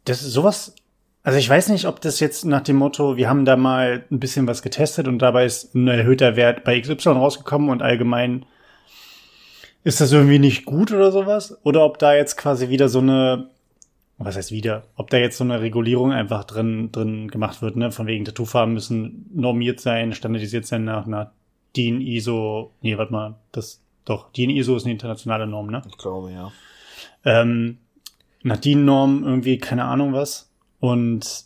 [0.05, 0.75] Das ist sowas.
[1.23, 4.21] Also ich weiß nicht, ob das jetzt nach dem Motto, wir haben da mal ein
[4.21, 8.47] bisschen was getestet und dabei ist ein erhöhter Wert bei XY rausgekommen und allgemein
[9.87, 11.61] ist das irgendwie nicht gut oder sowas?
[11.63, 13.51] Oder ob da jetzt quasi wieder so eine,
[14.19, 17.93] was heißt wieder, ob da jetzt so eine Regulierung einfach drin, drin gemacht wird, ne?
[17.93, 21.31] Von wegen Tattoofarben müssen normiert sein, standardisiert sein nach einer
[21.77, 25.83] DIN ISO, nee, warte mal, das, doch, DIN ISO ist eine internationale Norm, ne?
[25.87, 26.51] Ich glaube, ja.
[27.25, 27.79] ähm,
[28.43, 30.51] nach DIN-Norm irgendwie keine Ahnung was.
[30.81, 31.45] Und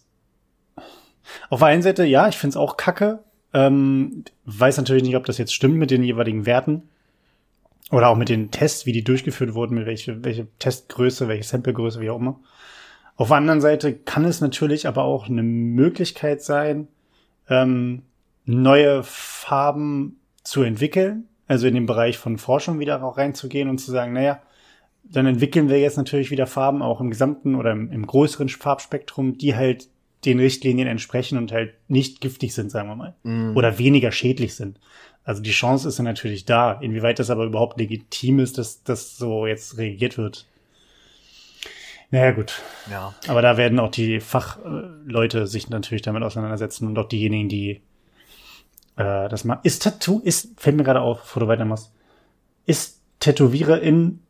[1.51, 3.19] auf der einen Seite, ja, ich find's auch kacke.
[3.53, 6.89] Ähm, weiß natürlich nicht, ob das jetzt stimmt mit den jeweiligen Werten.
[7.91, 12.01] Oder auch mit den Tests, wie die durchgeführt wurden, mit welche, welche Testgröße, welche Samplegröße,
[12.01, 12.39] wie auch immer.
[13.17, 16.89] Auf der anderen Seite kann es natürlich aber auch eine Möglichkeit sein,
[17.49, 18.03] ähm,
[18.47, 23.91] neue Farben zu entwickeln, also in den Bereich von Forschung wieder auch reinzugehen und zu
[23.91, 24.41] sagen, naja,
[25.05, 29.37] dann entwickeln wir jetzt natürlich wieder Farben auch im gesamten oder im, im größeren Farbspektrum,
[29.37, 29.89] die halt
[30.25, 33.15] den Richtlinien entsprechen und halt nicht giftig sind, sagen wir mal.
[33.23, 33.57] Mhm.
[33.57, 34.79] Oder weniger schädlich sind.
[35.25, 36.73] Also die Chance ist ja natürlich da.
[36.73, 40.47] Inwieweit das aber überhaupt legitim ist, dass das so jetzt reagiert wird.
[42.11, 42.61] Naja, gut.
[42.91, 43.15] Ja.
[43.29, 47.83] Aber da werden auch die Fachleute sich natürlich damit auseinandersetzen und auch diejenigen, die
[48.97, 49.61] äh, das mal.
[49.63, 51.93] Ist Tattoo, ist, fällt mir gerade auf, bevor du weitermachst,
[52.67, 54.21] ist Tätowierer in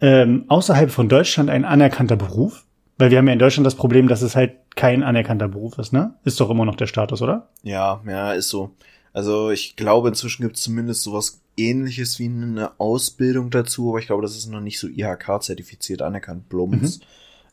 [0.00, 2.64] ähm, außerhalb von Deutschland ein anerkannter Beruf?
[2.98, 5.92] Weil wir haben ja in Deutschland das Problem, dass es halt kein anerkannter Beruf ist,
[5.92, 6.14] ne?
[6.24, 7.48] Ist doch immer noch der Status, oder?
[7.62, 8.74] Ja, ja, ist so.
[9.12, 14.06] Also ich glaube, inzwischen gibt es zumindest sowas ähnliches wie eine Ausbildung dazu, aber ich
[14.06, 17.00] glaube, das ist noch nicht so IHK-zertifiziert anerkannt, Blums.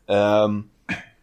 [0.08, 0.65] Ähm,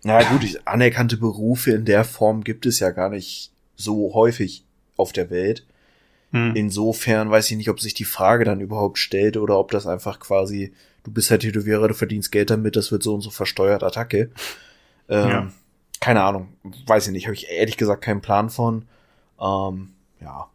[0.03, 4.65] na gut, ich, anerkannte Berufe in der Form gibt es ja gar nicht so häufig
[4.97, 5.65] auf der Welt.
[6.33, 6.57] Hm.
[6.57, 10.19] Insofern weiß ich nicht, ob sich die Frage dann überhaupt stellt oder ob das einfach
[10.19, 10.73] quasi,
[11.05, 14.31] du bist halt Tätowierer, du verdienst Geld damit, das wird so und so versteuert, Attacke.
[15.09, 15.53] Ähm, Ja.
[16.01, 16.49] Keine Ahnung,
[16.87, 18.87] weiß ich nicht, habe ich ehrlich gesagt keinen Plan von.
[19.41, 19.92] Ähm,
[20.23, 20.49] ja.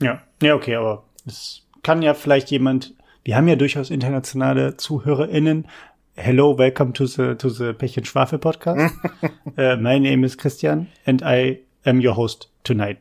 [0.00, 5.66] Ja, ja, okay, aber es kann ja vielleicht jemand, wir haben ja durchaus internationale ZuhörerInnen.
[6.16, 8.94] Hello, welcome to the, to the Pech und Schwafel Podcast.
[9.22, 9.28] uh,
[9.78, 12.98] my name is Christian and I am your host tonight.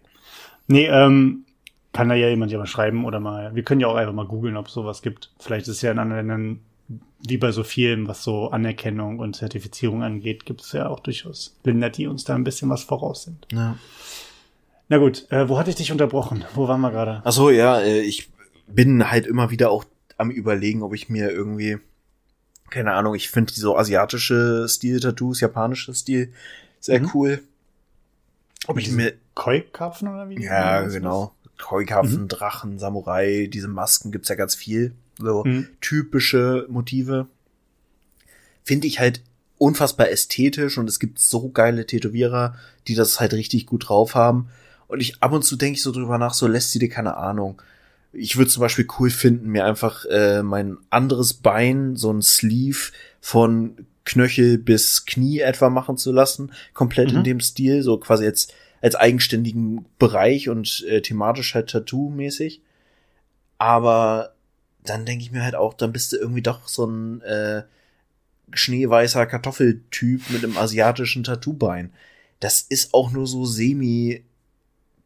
[0.68, 1.46] Nee, ähm,
[1.92, 4.26] kann da ja jemand ja mal schreiben oder mal, wir können ja auch einfach mal
[4.26, 5.32] googeln, ob es sowas gibt.
[5.40, 6.60] Vielleicht ist es ja in anderen Ländern,
[7.20, 11.60] wie bei so vielen, was so Anerkennung und Zertifizierung angeht, gibt es ja auch durchaus
[11.64, 13.48] Länder, die uns da ein bisschen was voraus sind.
[13.52, 13.78] ja.
[14.90, 16.46] Na gut, äh, wo hatte ich dich unterbrochen?
[16.54, 17.22] Wo waren wir gerade?
[17.24, 18.30] Ach so, ja, äh, ich
[18.68, 19.86] bin halt immer wieder auch
[20.18, 21.78] am überlegen, ob ich mir irgendwie,
[22.70, 26.32] keine Ahnung, ich finde so asiatische Stil-Tattoos, japanische Stil
[26.80, 27.10] sehr Mhm.
[27.14, 27.44] cool.
[28.68, 30.42] Ob ich mir, Koi-Karpfen oder wie?
[30.42, 34.94] ja, genau, Koi-Karpfen, Drachen, Samurai, diese Masken gibt's ja ganz viel.
[35.18, 35.68] So Mhm.
[35.82, 37.28] typische Motive.
[38.64, 39.22] Finde ich halt
[39.58, 42.56] unfassbar ästhetisch und es gibt so geile Tätowierer,
[42.88, 44.50] die das halt richtig gut drauf haben.
[44.94, 47.18] Und ich ab und zu denke ich so drüber nach, so lässt sie dir keine
[47.18, 47.60] Ahnung.
[48.12, 52.92] Ich würde zum Beispiel cool finden, mir einfach äh, mein anderes Bein, so ein Sleeve
[53.20, 57.18] von Knöchel bis Knie etwa machen zu lassen, komplett Mhm.
[57.18, 62.62] in dem Stil, so quasi jetzt als eigenständigen Bereich und äh, thematisch halt Tattoo-mäßig.
[63.58, 64.36] Aber
[64.84, 67.64] dann denke ich mir halt auch, dann bist du irgendwie doch so ein äh,
[68.52, 71.92] schneeweißer Kartoffeltyp mit einem asiatischen Tattoo-Bein.
[72.40, 74.24] Das ist auch nur so semi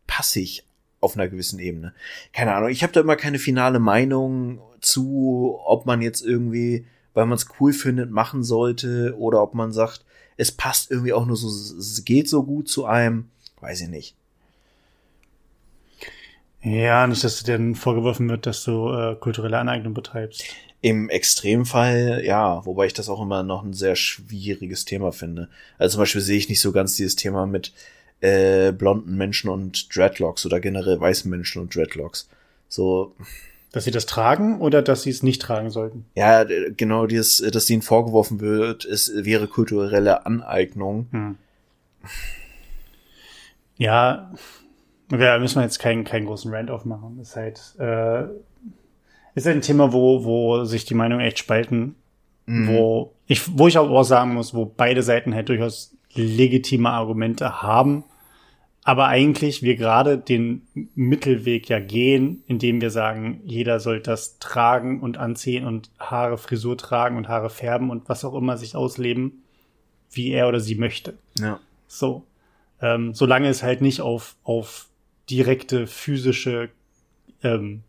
[0.08, 0.63] passig
[1.00, 1.93] auf einer gewissen Ebene.
[2.34, 7.26] Keine Ahnung, ich habe da immer keine finale Meinung zu, ob man jetzt irgendwie, weil
[7.26, 10.06] man es cool findet, machen sollte oder ob man sagt,
[10.38, 14.15] es passt irgendwie auch nur so, es geht so gut zu einem, weiß ich nicht.
[16.62, 20.43] Ja, nicht, dass dir dann vorgeworfen wird, dass du äh, kulturelle Aneignung betreibst.
[20.82, 25.50] Im Extremfall, ja, wobei ich das auch immer noch ein sehr schwieriges Thema finde.
[25.78, 27.74] Also zum Beispiel sehe ich nicht so ganz dieses Thema mit
[28.22, 32.30] äh, blonden Menschen und Dreadlocks oder generell weißen Menschen und Dreadlocks.
[32.68, 33.16] So.
[33.72, 36.06] Dass sie das tragen oder dass sie es nicht tragen sollten?
[36.16, 41.08] Ja, genau, dieses, dass ihnen vorgeworfen wird, es wäre kulturelle Aneignung.
[41.12, 41.38] Hm.
[43.78, 44.32] Ja,
[45.10, 47.20] wir müssen jetzt keinen, keinen großen Rant aufmachen.
[47.20, 48.24] Ist halt, äh,
[49.36, 51.96] ist halt ein Thema, wo, wo sich die Meinungen echt spalten.
[52.48, 52.68] Mhm.
[52.68, 58.04] Wo ich, wo ich auch sagen muss, wo beide Seiten halt durchaus legitime Argumente haben,
[58.88, 60.62] aber eigentlich wir gerade den
[60.95, 66.78] Mittelweg ja gehen, indem wir sagen, jeder soll das tragen und anziehen und Haare, Frisur
[66.78, 69.43] tragen und Haare färben und was auch immer sich ausleben,
[70.10, 71.15] wie er oder sie möchte.
[71.38, 71.60] Ja.
[71.89, 72.23] So.
[72.82, 74.88] Ähm, solange es halt nicht auf, auf
[75.30, 76.69] direkte physische
[77.43, 77.84] ähm,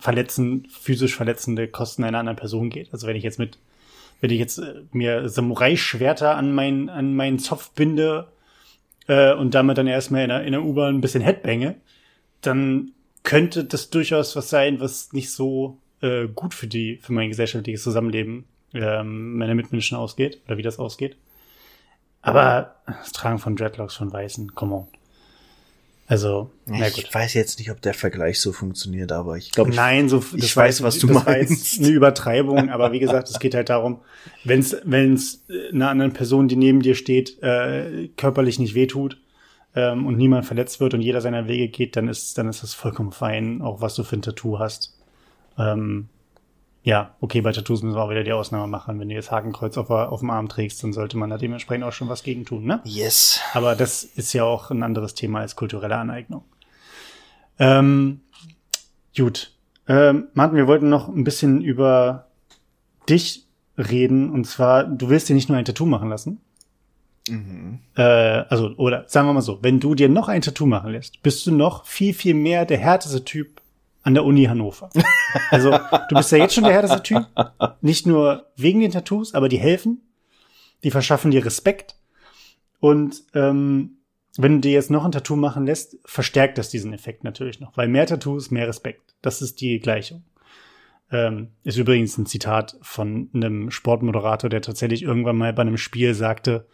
[0.00, 2.88] verletzen, physisch verletzende Kosten einer anderen Person geht.
[2.90, 3.58] Also wenn ich jetzt mit
[4.22, 8.31] wenn ich jetzt äh, mir Samurai-Schwerter an meinen an meinen Zopf binde
[9.12, 11.76] äh, und damit dann erstmal in der, in der U-Bahn ein bisschen Headbange,
[12.40, 17.28] dann könnte das durchaus was sein, was nicht so äh, gut für die, für mein
[17.28, 21.16] gesellschaftliches Zusammenleben ähm, meiner Mitmenschen ausgeht oder wie das ausgeht.
[22.22, 24.88] Aber das Tragen von Dreadlocks von Weißen, come on.
[26.06, 26.98] Also, na gut.
[26.98, 30.54] Ich weiß jetzt nicht, ob der Vergleich so funktioniert, aber ich glaube, nein, so ich
[30.54, 31.78] weiß, was du das meinst.
[31.78, 34.00] eine Übertreibung, aber wie gesagt, es geht halt darum,
[34.44, 39.16] wenn es wenn es einer anderen Person, die neben dir steht, äh, körperlich nicht wehtut
[39.74, 42.74] ähm, und niemand verletzt wird und jeder seiner Wege geht, dann ist dann ist das
[42.74, 44.98] vollkommen fein, auch was du für ein Tattoo hast.
[45.56, 46.08] Ähm,
[46.84, 48.98] ja, okay, bei Tattoos müssen wir auch wieder die Ausnahme machen.
[48.98, 51.92] Wenn du jetzt Hakenkreuz auf, auf dem Arm trägst, dann sollte man da dementsprechend auch
[51.92, 52.80] schon was gegen tun, ne?
[52.84, 53.40] Yes.
[53.54, 56.44] Aber das ist ja auch ein anderes Thema als kulturelle Aneignung.
[57.58, 58.20] Ähm,
[59.16, 59.52] gut.
[59.86, 62.26] Ähm, Martin, wir wollten noch ein bisschen über
[63.08, 63.46] dich
[63.78, 64.30] reden.
[64.30, 66.40] Und zwar, du willst dir nicht nur ein Tattoo machen lassen.
[67.28, 67.78] Mhm.
[67.96, 71.22] Äh, also, oder sagen wir mal so, wenn du dir noch ein Tattoo machen lässt,
[71.22, 73.61] bist du noch viel, viel mehr der härteste Typ
[74.02, 74.90] an der Uni Hannover.
[75.50, 77.26] Also du bist ja jetzt schon der härteste Typ.
[77.80, 80.02] Nicht nur wegen den Tattoos, aber die helfen.
[80.84, 81.96] Die verschaffen dir Respekt.
[82.80, 83.98] Und ähm,
[84.36, 87.76] wenn du dir jetzt noch ein Tattoo machen lässt, verstärkt das diesen Effekt natürlich noch.
[87.76, 89.14] Weil mehr Tattoos, mehr Respekt.
[89.22, 90.24] Das ist die Gleichung.
[91.10, 96.14] Ähm, ist übrigens ein Zitat von einem Sportmoderator, der tatsächlich irgendwann mal bei einem Spiel
[96.14, 96.66] sagte,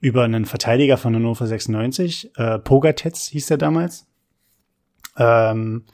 [0.00, 4.08] über einen Verteidiger von Hannover 96, äh, Pogatetz hieß der damals.
[5.16, 5.84] Ähm,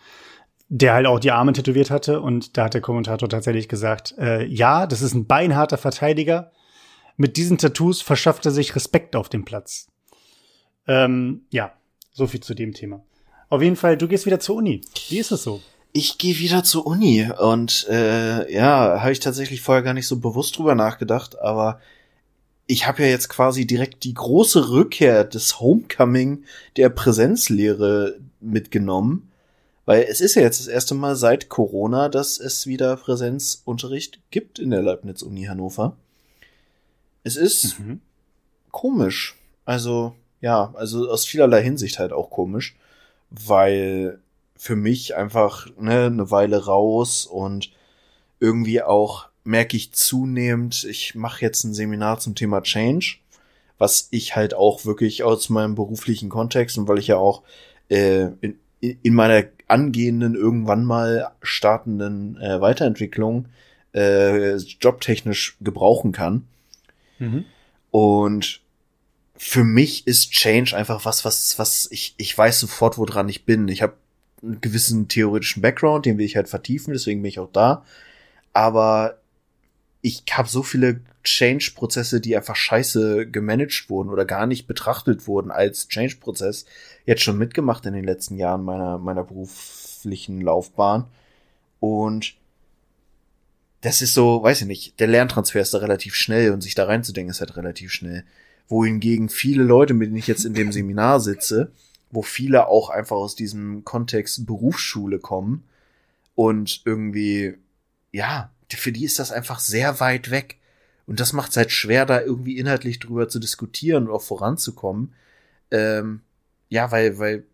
[0.69, 2.21] der halt auch die Arme tätowiert hatte.
[2.21, 6.53] Und da hat der Kommentator tatsächlich gesagt, äh, ja, das ist ein beinharter Verteidiger.
[7.17, 9.89] Mit diesen Tattoos verschafft er sich Respekt auf dem Platz.
[10.87, 11.73] Ähm, ja,
[12.13, 13.03] so viel zu dem Thema.
[13.49, 14.83] Auf jeden Fall, du gehst wieder zur Uni.
[15.09, 15.63] Wie ist es so?
[15.93, 20.19] Ich gehe wieder zur Uni und äh, ja, habe ich tatsächlich vorher gar nicht so
[20.21, 21.81] bewusst drüber nachgedacht, aber
[22.67, 26.45] ich habe ja jetzt quasi direkt die große Rückkehr des Homecoming
[26.77, 29.29] der Präsenzlehre mitgenommen
[29.89, 34.59] weil es ist ja jetzt das erste Mal seit Corona, dass es wieder Präsenzunterricht gibt
[34.59, 35.97] in der Leibniz-Uni Hannover.
[37.25, 38.03] Es ist mhm.
[38.71, 39.35] komisch.
[39.65, 42.77] Also, ja, also aus vielerlei Hinsicht halt auch komisch,
[43.31, 44.19] weil
[44.57, 47.73] für mich einfach ne, eine Weile raus und
[48.41, 53.21] irgendwie auch merke ich zunehmend, ich mache jetzt ein Seminar zum Thema Change,
[53.79, 57.43] was ich halt auch wirklich aus meinem beruflichen Kontext und weil ich ja auch
[57.89, 63.47] äh, in, in meiner angehenden, irgendwann mal startenden äh, Weiterentwicklung
[63.95, 66.47] äh, jobtechnisch gebrauchen kann.
[67.19, 67.45] Mhm.
[67.91, 68.61] Und
[69.37, 73.69] für mich ist Change einfach was, was, was ich, ich weiß sofort, woran ich bin.
[73.69, 73.95] Ich habe
[74.43, 77.85] einen gewissen theoretischen Background, den will ich halt vertiefen, deswegen bin ich auch da.
[78.53, 79.18] Aber
[80.09, 85.51] ich habe so viele Change-Prozesse, die einfach scheiße gemanagt wurden oder gar nicht betrachtet wurden
[85.51, 86.65] als Change-Prozess,
[87.05, 91.05] jetzt schon mitgemacht in den letzten Jahren meiner, meiner beruflichen Laufbahn.
[91.79, 92.37] Und
[93.83, 96.87] das ist so, weiß ich nicht, der Lerntransfer ist da relativ schnell und sich da
[96.87, 98.25] reinzudenken ist halt relativ schnell.
[98.71, 101.71] wohingegen viele Leute, mit denen ich jetzt in dem Seminar sitze,
[102.11, 105.65] wo viele auch einfach aus diesem Kontext Berufsschule kommen
[106.35, 107.55] und irgendwie,
[108.13, 110.59] ja, für die ist das einfach sehr weit weg.
[111.07, 115.15] Und das macht es halt schwer, da irgendwie inhaltlich drüber zu diskutieren und auch voranzukommen.
[115.71, 116.21] Ähm,
[116.69, 117.45] ja, weil, weil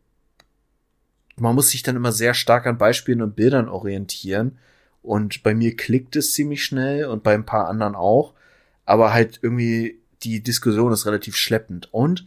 [1.36, 4.58] man muss sich dann immer sehr stark an Beispielen und Bildern orientieren.
[5.02, 8.34] Und bei mir klickt es ziemlich schnell und bei ein paar anderen auch.
[8.84, 11.92] Aber halt irgendwie die Diskussion ist relativ schleppend.
[11.92, 12.26] Und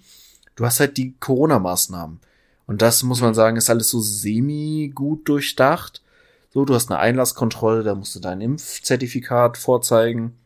[0.56, 2.20] du hast halt die Corona-Maßnahmen.
[2.68, 6.02] Und das muss man sagen, ist alles so semi gut durchdacht.
[6.50, 10.38] So, du hast eine Einlasskontrolle, da musst du dein Impfzertifikat vorzeigen.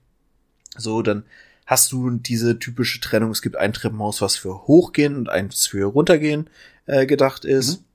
[0.77, 1.23] So, dann
[1.65, 3.31] hast du diese typische Trennung.
[3.31, 6.49] Es gibt ein Treppenhaus, was für hochgehen und eins für runtergehen
[6.85, 7.79] äh, gedacht ist.
[7.79, 7.85] Mhm.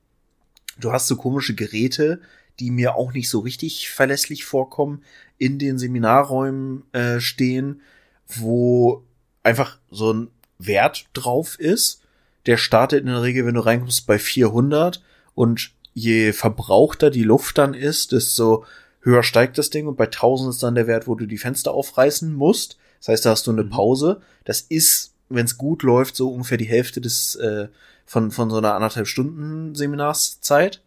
[0.79, 2.21] Du hast so komische Geräte,
[2.59, 5.03] die mir auch nicht so richtig verlässlich vorkommen,
[5.37, 7.81] in den Seminarräumen äh, stehen,
[8.27, 9.03] wo
[9.43, 10.27] einfach so ein
[10.57, 12.01] Wert drauf ist.
[12.45, 15.03] Der startet in der Regel, wenn du reinkommst, bei 400
[15.35, 18.65] und je verbrauchter die Luft dann ist, desto
[19.01, 21.73] höher steigt das Ding und bei 1000 ist dann der Wert, wo du die Fenster
[21.73, 22.77] aufreißen musst.
[22.99, 23.71] Das heißt, da hast du eine mhm.
[23.71, 24.21] Pause.
[24.45, 27.69] Das ist, wenn es gut läuft, so ungefähr die Hälfte des äh,
[28.05, 30.83] von von so einer anderthalb Stunden Seminarszeit.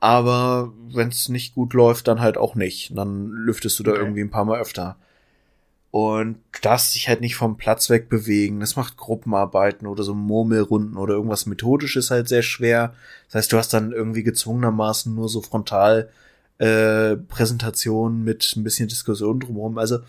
[0.00, 2.90] Aber wenn es nicht gut läuft, dann halt auch nicht.
[2.98, 4.00] Dann lüftest du da okay.
[4.00, 4.96] irgendwie ein paar Mal öfter.
[5.94, 10.96] Und das sich halt nicht vom Platz weg bewegen, das macht Gruppenarbeiten oder so Murmelrunden
[10.96, 12.96] oder irgendwas methodisches halt sehr schwer.
[13.28, 16.10] Das heißt, du hast dann irgendwie gezwungenermaßen nur so frontal
[16.58, 19.78] äh, Präsentationen mit ein bisschen Diskussion drumherum.
[19.78, 20.00] Also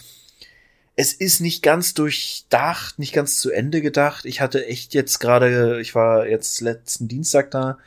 [0.95, 4.25] es ist nicht ganz durchdacht, nicht ganz zu Ende gedacht.
[4.25, 7.77] Ich hatte echt jetzt gerade, ich war jetzt letzten Dienstag da,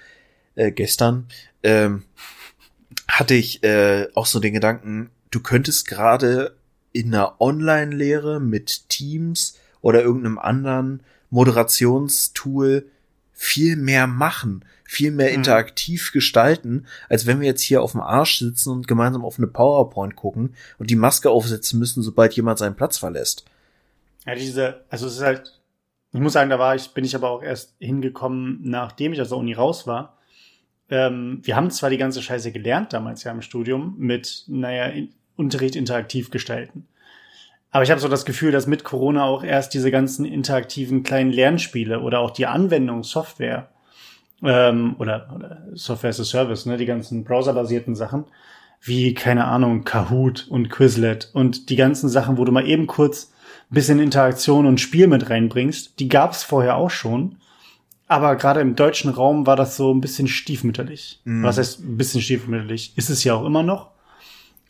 [0.54, 1.26] äh, gestern,
[1.64, 2.04] ähm,
[3.08, 6.54] hatte ich äh, auch so den Gedanken, du könntest gerade
[6.92, 12.86] in einer Online-Lehre mit Teams oder irgendeinem anderen Moderationstool
[13.32, 15.36] viel mehr machen, viel mehr mhm.
[15.36, 19.46] interaktiv gestalten, als wenn wir jetzt hier auf dem Arsch sitzen und gemeinsam auf eine
[19.46, 23.44] PowerPoint gucken und die Maske aufsetzen müssen, sobald jemand seinen Platz verlässt.
[24.26, 25.60] Ja, diese, also es ist halt,
[26.12, 29.28] ich muss sagen, da war ich, bin ich aber auch erst hingekommen, nachdem ich aus
[29.28, 30.18] der Uni raus war.
[30.90, 34.92] Ähm, wir haben zwar die ganze Scheiße gelernt damals ja im Studium mit, naja,
[35.38, 36.86] Unterricht interaktiv gestalten.
[37.70, 41.30] Aber ich habe so das Gefühl, dass mit Corona auch erst diese ganzen interaktiven kleinen
[41.30, 43.68] Lernspiele oder auch die Anwendung Software
[44.42, 48.24] ähm, oder, oder Software as a Service, ne, die ganzen browserbasierten Sachen,
[48.80, 53.32] wie, keine Ahnung, Kahoot und Quizlet und die ganzen Sachen, wo du mal eben kurz
[53.70, 57.36] ein bisschen Interaktion und Spiel mit reinbringst, die gab es vorher auch schon.
[58.06, 61.20] Aber gerade im deutschen Raum war das so ein bisschen stiefmütterlich.
[61.24, 61.42] Mhm.
[61.42, 62.96] Was heißt ein bisschen stiefmütterlich?
[62.96, 63.90] Ist es ja auch immer noch.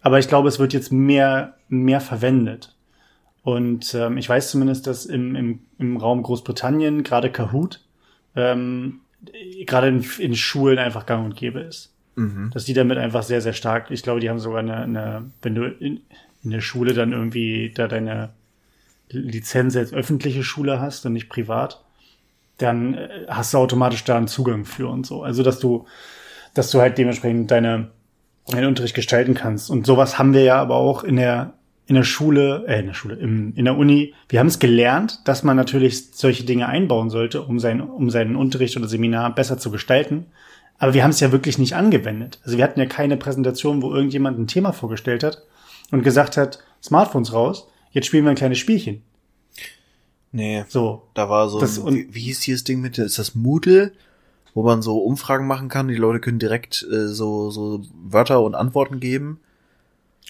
[0.01, 2.74] Aber ich glaube, es wird jetzt mehr, mehr verwendet.
[3.42, 7.80] Und ähm, ich weiß zumindest, dass im, im, im Raum Großbritannien gerade Kahoot
[8.36, 9.01] ähm,
[9.66, 11.92] gerade in, in Schulen einfach gang und gäbe ist.
[12.16, 12.51] Mhm.
[12.53, 15.55] Dass die damit einfach sehr, sehr stark, ich glaube, die haben sogar eine, eine wenn
[15.55, 16.01] du in,
[16.42, 18.30] in der Schule dann irgendwie da deine
[19.11, 21.82] Lizenz als öffentliche Schule hast und nicht privat,
[22.59, 25.22] dann äh, hast du automatisch da einen Zugang für und so.
[25.22, 25.86] Also, dass du,
[26.55, 27.90] dass du halt dementsprechend deine,
[28.55, 29.70] deinen Unterricht gestalten kannst.
[29.70, 31.55] Und sowas haben wir ja aber auch in der,
[31.86, 34.14] in der Schule, äh, in der Schule, im, in der Uni.
[34.28, 38.36] Wir haben es gelernt, dass man natürlich solche Dinge einbauen sollte, um, sein, um seinen
[38.36, 40.26] Unterricht oder Seminar besser zu gestalten.
[40.78, 42.40] Aber wir haben es ja wirklich nicht angewendet.
[42.44, 45.42] Also wir hatten ja keine Präsentation, wo irgendjemand ein Thema vorgestellt hat
[45.90, 49.03] und gesagt hat, Smartphones raus, jetzt spielen wir ein kleines Spielchen.
[50.30, 50.64] Nee.
[50.68, 51.09] So.
[51.14, 53.92] Da war so, das, ein, wie, wie hieß hier das Ding mit, ist das Moodle?
[54.59, 58.57] Wo man so Umfragen machen kann, die Leute können direkt äh, so, so Wörter und
[58.57, 59.39] Antworten geben.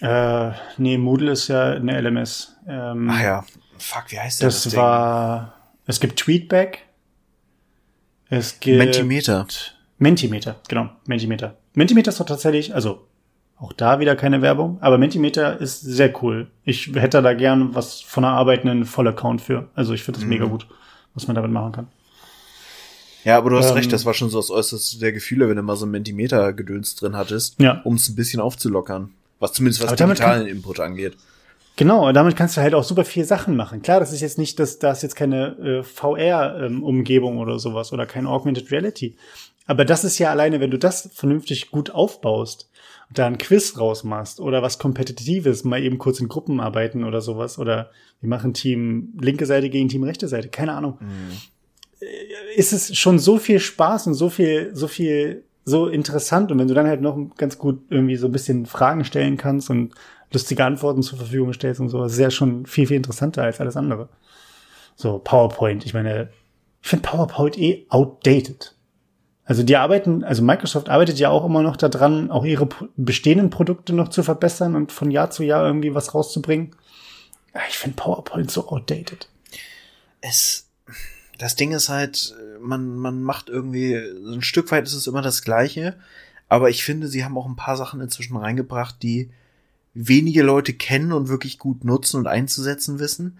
[0.01, 2.55] Äh, nee, Moodle ist ja eine LMS.
[2.67, 3.45] Ähm, Ach ja,
[3.79, 4.65] fuck, wie heißt das?
[4.65, 5.55] Das war,
[5.87, 6.85] es gibt Tweetback.
[8.29, 9.47] Es gibt Mentimeter.
[9.97, 11.55] Mentimeter, genau, Mentimeter.
[11.73, 13.07] Mentimeter ist doch tatsächlich, also
[13.57, 16.51] auch da wieder keine Werbung, aber Mentimeter ist sehr cool.
[16.65, 19.69] Ich hätte da gern was von der Arbeit einen Vollaccount für.
[19.73, 20.29] Also ich finde das mhm.
[20.29, 20.67] mega gut,
[21.15, 21.87] was man damit machen kann.
[23.29, 25.55] Ja, aber du hast ähm, recht, das war schon so das Äußerste der Gefühle, wenn
[25.55, 27.79] du mal so ein Mentimeter-Gedöns drin hattest, ja.
[27.83, 29.11] um es ein bisschen aufzulockern.
[29.37, 31.15] Was zumindest was digitalen kann, Input angeht.
[31.75, 33.83] Genau, damit kannst du halt auch super viele Sachen machen.
[33.83, 37.93] Klar, das ist jetzt nicht, dass da ist jetzt keine äh, VR-Umgebung ähm, oder sowas
[37.93, 39.15] oder kein Augmented Reality.
[39.67, 42.67] Aber das ist ja alleine, wenn du das vernünftig gut aufbaust
[43.09, 47.21] und da ein Quiz rausmachst oder was Kompetitives, mal eben kurz in Gruppen arbeiten oder
[47.21, 50.97] sowas oder wir machen Team linke Seite gegen Team rechte Seite, keine Ahnung.
[50.99, 51.37] Mhm.
[52.55, 56.51] Ist es schon so viel Spaß und so viel, so viel so interessant.
[56.51, 59.69] Und wenn du dann halt noch ganz gut irgendwie so ein bisschen Fragen stellen kannst
[59.69, 59.93] und
[60.31, 63.77] lustige Antworten zur Verfügung stellst und so, ist ja schon viel, viel interessanter als alles
[63.77, 64.09] andere.
[64.95, 65.85] So, PowerPoint.
[65.85, 66.29] Ich meine,
[66.81, 68.75] ich finde PowerPoint eh outdated.
[69.45, 73.93] Also die arbeiten, also Microsoft arbeitet ja auch immer noch daran, auch ihre bestehenden Produkte
[73.93, 76.75] noch zu verbessern und von Jahr zu Jahr irgendwie was rauszubringen.
[77.67, 79.27] Ich finde PowerPoint so outdated.
[80.21, 80.69] Es,
[81.39, 85.21] das Ding ist halt, man, man macht irgendwie, so ein Stück weit ist es immer
[85.21, 85.95] das Gleiche,
[86.47, 89.29] aber ich finde, sie haben auch ein paar Sachen inzwischen reingebracht, die
[89.93, 93.39] wenige Leute kennen und wirklich gut nutzen und einzusetzen wissen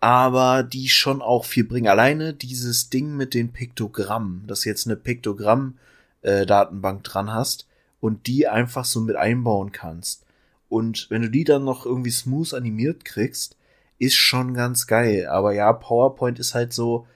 [0.00, 1.88] aber die schon auch viel bringen.
[1.88, 7.66] Alleine dieses Ding mit den Piktogrammen, dass du jetzt eine Piktogramm-Datenbank dran hast
[8.00, 10.24] und die einfach so mit einbauen kannst.
[10.68, 13.56] Und wenn du die dann noch irgendwie smooth animiert kriegst,
[13.98, 15.26] ist schon ganz geil.
[15.26, 17.06] Aber ja, PowerPoint ist halt so,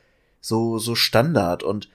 [0.41, 1.89] so, so Standard und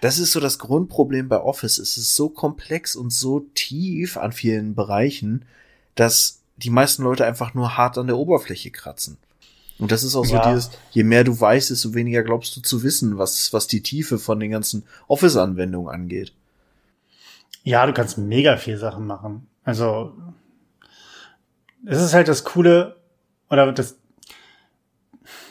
[0.00, 1.78] das ist so das Grundproblem bei Office.
[1.78, 5.46] Es ist so komplex und so tief an vielen Bereichen,
[5.94, 9.16] dass die meisten Leute einfach nur hart an der Oberfläche kratzen.
[9.78, 10.52] Und das ist auch so ja.
[10.52, 14.18] dieses, je mehr du weißt, desto weniger glaubst du zu wissen, was, was die Tiefe
[14.18, 16.34] von den ganzen Office-Anwendungen angeht.
[17.62, 19.46] Ja, du kannst mega viel Sachen machen.
[19.64, 20.12] Also,
[21.86, 22.96] es ist halt das Coole,
[23.48, 23.96] oder das,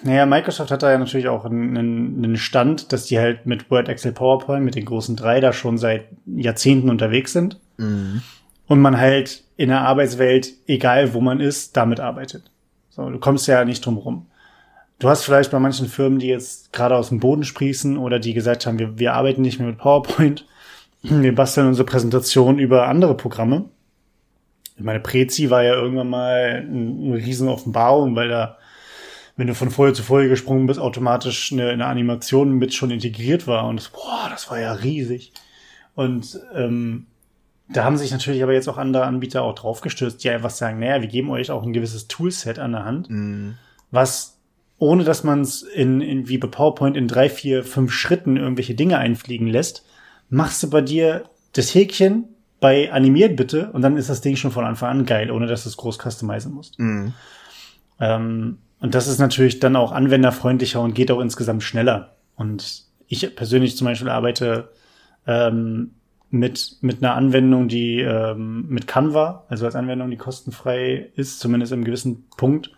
[0.04, 3.90] naja, Microsoft hat da ja natürlich auch einen, einen Stand, dass die halt mit Word,
[3.90, 7.60] Excel, PowerPoint, mit den großen drei da schon seit Jahrzehnten unterwegs sind.
[7.78, 8.22] Mhm.
[8.68, 12.52] Und man halt in der Arbeitswelt, egal wo man ist, damit arbeitet.
[12.90, 14.28] So, du kommst ja nicht drum rum.
[15.00, 18.34] Du hast vielleicht bei manchen Firmen, die jetzt gerade aus dem Boden sprießen oder die
[18.34, 20.46] gesagt haben, wir, wir arbeiten nicht mehr mit PowerPoint,
[21.02, 23.66] wir basteln unsere Präsentation über andere Programme.
[24.78, 28.59] Ich meine, Prezi war ja irgendwann mal ein, ein riesen Offenbarung, weil da,
[29.40, 33.48] wenn du von Folie zu Folie gesprungen bist, automatisch eine, eine Animation mit schon integriert
[33.48, 33.70] war.
[33.70, 35.32] Und das, boah, das war ja riesig.
[35.96, 37.06] Und ähm,
[37.70, 41.02] da haben sich natürlich aber jetzt auch andere Anbieter auch draufgestürzt, die einfach sagen, naja,
[41.02, 43.52] wir geben euch auch ein gewisses Toolset an der Hand, mm.
[43.92, 44.38] was
[44.78, 48.76] ohne dass man es in, in wie bei PowerPoint in drei, vier, fünf Schritten irgendwelche
[48.76, 49.86] Dinge einfliegen lässt,
[50.30, 51.24] machst du bei dir
[51.54, 52.26] das Häkchen
[52.60, 55.64] bei animiert bitte und dann ist das Ding schon von Anfang an geil, ohne dass
[55.64, 56.78] du es groß customizen musst.
[56.78, 57.14] Mm.
[58.02, 62.16] Ähm, und das ist natürlich dann auch anwenderfreundlicher und geht auch insgesamt schneller.
[62.36, 64.70] Und ich persönlich zum Beispiel arbeite
[65.28, 65.92] ähm,
[66.30, 71.74] mit, mit einer Anwendung, die ähm, mit Canva, also als Anwendung, die kostenfrei ist, zumindest
[71.74, 72.72] im gewissen Punkt.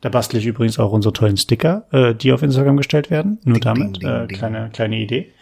[0.00, 3.38] Da bastle ich übrigens auch unsere tollen Sticker, äh, die auf Instagram gestellt werden.
[3.44, 4.02] Nur ding, damit.
[4.02, 5.32] Ding, äh, ding, kleine, kleine Idee.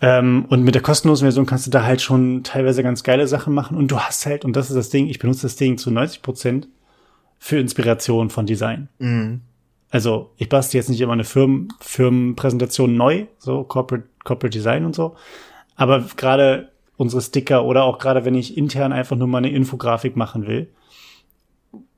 [0.00, 3.54] Ähm, und mit der kostenlosen Version kannst du da halt schon teilweise ganz geile Sachen
[3.54, 3.76] machen.
[3.76, 6.22] Und du hast halt, und das ist das Ding, ich benutze das Ding zu 90
[6.22, 6.68] Prozent
[7.44, 8.88] für Inspiration von Design.
[8.98, 9.42] Mhm.
[9.90, 14.94] Also ich bastle jetzt nicht immer eine Firmen, Firmenpräsentation neu, so Corporate, Corporate Design und
[14.94, 15.14] so,
[15.76, 20.16] aber gerade unsere Sticker oder auch gerade wenn ich intern einfach nur mal eine Infografik
[20.16, 20.70] machen will,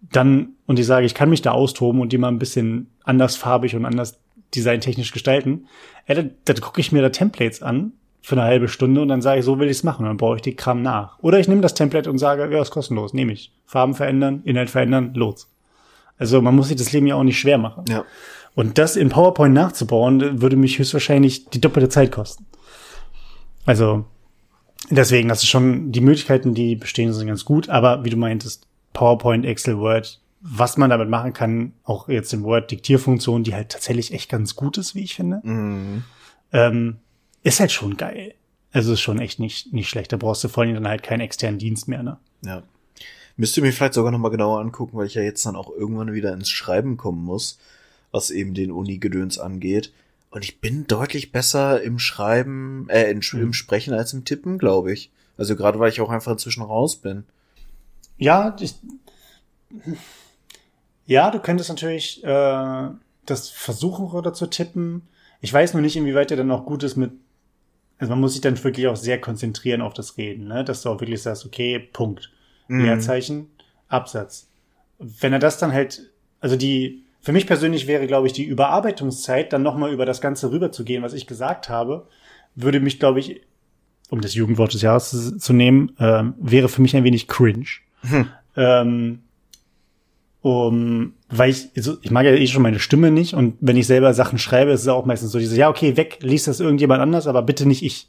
[0.03, 3.37] dann, und ich sage, ich kann mich da austoben und die mal ein bisschen anders
[3.37, 4.19] farbig und anders
[4.53, 5.69] designtechnisch gestalten,
[6.09, 7.93] ja, dann, dann gucke ich mir da Templates an
[8.27, 10.17] für eine halbe Stunde und dann sage ich, so will ich es machen, und dann
[10.17, 11.17] baue ich die Kram nach.
[11.21, 13.53] Oder ich nehme das Template und sage, ja, ist kostenlos, nehme ich.
[13.67, 15.49] Farben verändern, Inhalt verändern, los.
[16.19, 17.85] Also man muss sich das Leben ja auch nicht schwer machen.
[17.89, 18.05] Ja.
[18.57, 22.47] Und das in PowerPoint nachzubauen, würde mich höchstwahrscheinlich die doppelte Zeit kosten.
[23.65, 24.07] Also
[24.91, 28.67] deswegen, das ist schon, die Möglichkeiten, die bestehen, sind ganz gut, aber wie du meintest,
[28.93, 34.13] PowerPoint, Excel, Word, was man damit machen kann, auch jetzt in Word-Diktierfunktion, die halt tatsächlich
[34.13, 36.03] echt ganz gut ist, wie ich finde, mhm.
[36.53, 36.97] ähm,
[37.47, 38.35] ist halt schon geil.
[38.73, 40.13] Also ist schon echt nicht, nicht schlecht.
[40.13, 42.19] Da brauchst du vor allem dann halt keinen externen Dienst mehr, ne?
[42.45, 42.63] Ja.
[43.37, 46.33] Müsste mir vielleicht sogar nochmal genauer angucken, weil ich ja jetzt dann auch irgendwann wieder
[46.33, 47.59] ins Schreiben kommen muss,
[48.11, 49.93] was eben den Uni-Gedöns angeht.
[50.31, 54.93] Und ich bin deutlich besser im Schreiben, äh, im, im Sprechen als im Tippen, glaube
[54.93, 55.11] ich.
[55.37, 57.25] Also gerade weil ich auch einfach inzwischen raus bin.
[58.19, 58.75] Ja, ich,
[61.07, 62.89] ja, du könntest natürlich äh,
[63.27, 65.03] das versuchen oder zu tippen.
[65.41, 67.13] Ich weiß nur nicht, inwieweit der dann auch gut ist mit.
[67.99, 70.65] Also man muss sich dann wirklich auch sehr konzentrieren auf das Reden, ne?
[70.65, 72.31] Dass du auch wirklich sagst, okay, Punkt.
[72.69, 72.85] Mhm.
[72.85, 73.49] Leerzeichen,
[73.89, 74.49] Absatz.
[74.99, 79.53] Wenn er das dann halt, also die für mich persönlich wäre, glaube ich, die Überarbeitungszeit,
[79.53, 82.07] dann nochmal über das Ganze rüberzugehen, was ich gesagt habe,
[82.55, 83.41] würde mich, glaube ich,
[84.11, 87.67] um das Jugendwort des Jahres zu, zu nehmen, äh, wäre für mich ein wenig cringe.
[88.03, 88.29] Hm.
[88.57, 89.23] Ähm,
[90.41, 93.87] um, weil ich, also ich mag ja eh schon meine Stimme nicht und wenn ich
[93.87, 97.03] selber Sachen schreibe, ist es auch meistens so diese, ja, okay, weg, liest das irgendjemand
[97.03, 98.09] anders, aber bitte nicht ich.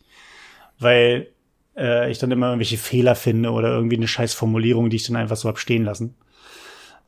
[0.80, 1.28] Weil
[1.76, 5.16] äh, ich dann immer irgendwelche Fehler finde oder irgendwie eine scheiß Formulierung, die ich dann
[5.16, 6.16] einfach so hab stehen lassen.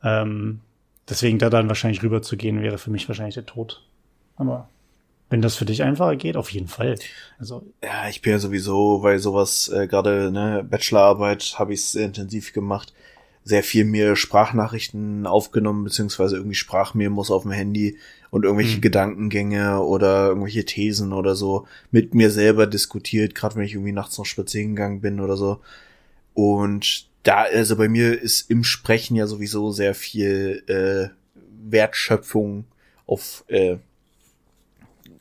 [0.02, 0.60] Ähm,
[1.10, 3.82] Deswegen da dann wahrscheinlich rüber zu gehen, wäre für mich wahrscheinlich der Tod.
[4.36, 4.68] Aber
[5.28, 6.94] wenn das für dich einfacher geht, auf jeden Fall.
[7.38, 12.52] Also ja, ich bin ja sowieso, weil sowas äh, gerade ne Bachelorarbeit habe ich intensiv
[12.52, 12.94] gemacht.
[13.44, 17.98] Sehr viel mir Sprachnachrichten aufgenommen, beziehungsweise irgendwie Sprachmemos auf dem Handy
[18.30, 18.82] und irgendwelche mhm.
[18.82, 24.18] Gedankengänge oder irgendwelche Thesen oder so mit mir selber diskutiert, gerade wenn ich irgendwie nachts
[24.18, 25.60] noch spazieren gegangen bin oder so.
[26.34, 31.14] Und da, also bei mir ist im Sprechen ja sowieso sehr viel äh,
[31.70, 32.64] Wertschöpfung
[33.06, 33.76] auf äh,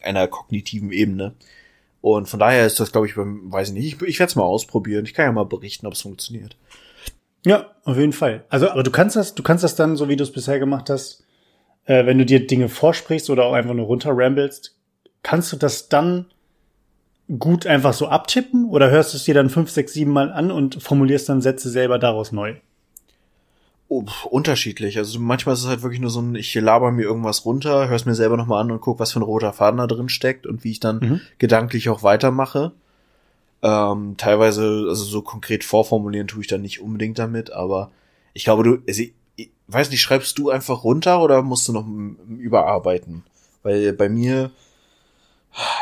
[0.02, 1.34] einer kognitiven Ebene.
[2.02, 4.36] Und von daher ist das, glaube ich, beim, weiß ich nicht, ich, ich werde es
[4.36, 5.06] mal ausprobieren.
[5.06, 6.56] Ich kann ja mal berichten, ob es funktioniert.
[7.46, 8.44] Ja, auf jeden Fall.
[8.50, 10.90] Also, aber du kannst das, du kannst das dann, so wie du es bisher gemacht
[10.90, 11.24] hast,
[11.86, 14.76] äh, wenn du dir Dinge vorsprichst oder auch einfach nur runterrambelst,
[15.24, 16.26] kannst du das dann
[17.38, 20.52] gut einfach so abtippen oder hörst du es dir dann fünf, sechs, sieben Mal an
[20.52, 22.56] und formulierst dann Sätze selber daraus neu?
[23.88, 24.98] Oh, unterschiedlich.
[24.98, 28.06] Also manchmal ist es halt wirklich nur so ein, ich laber mir irgendwas runter, hör's
[28.06, 30.64] mir selber nochmal an und guck, was für ein roter Faden da drin steckt und
[30.64, 31.22] wie ich dann mhm.
[31.40, 32.72] gedanklich auch weitermache.
[33.62, 37.92] Ähm, teilweise, also so konkret vorformulieren tue ich dann nicht unbedingt damit, aber
[38.34, 41.74] ich glaube, du, also ich, ich weiß nicht, schreibst du einfach runter oder musst du
[41.74, 41.86] noch
[42.38, 43.24] überarbeiten?
[43.64, 44.52] Weil bei mir,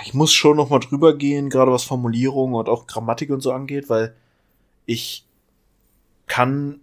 [0.05, 3.51] ich muss schon noch mal drüber gehen, gerade was Formulierung und auch Grammatik und so
[3.51, 4.15] angeht, weil
[4.85, 5.25] ich
[6.25, 6.79] kann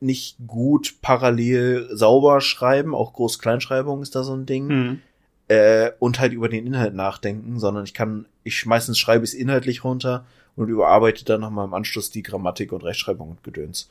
[0.00, 4.66] nicht gut parallel sauber schreiben, auch Groß-Kleinschreibung ist da so ein Ding.
[4.66, 5.02] Mhm.
[5.48, 9.84] Äh, und halt über den Inhalt nachdenken, sondern ich kann, ich meistens schreibe es inhaltlich
[9.84, 10.24] runter
[10.56, 13.88] und überarbeite dann nochmal im Anschluss die Grammatik und Rechtschreibung und Gedöns.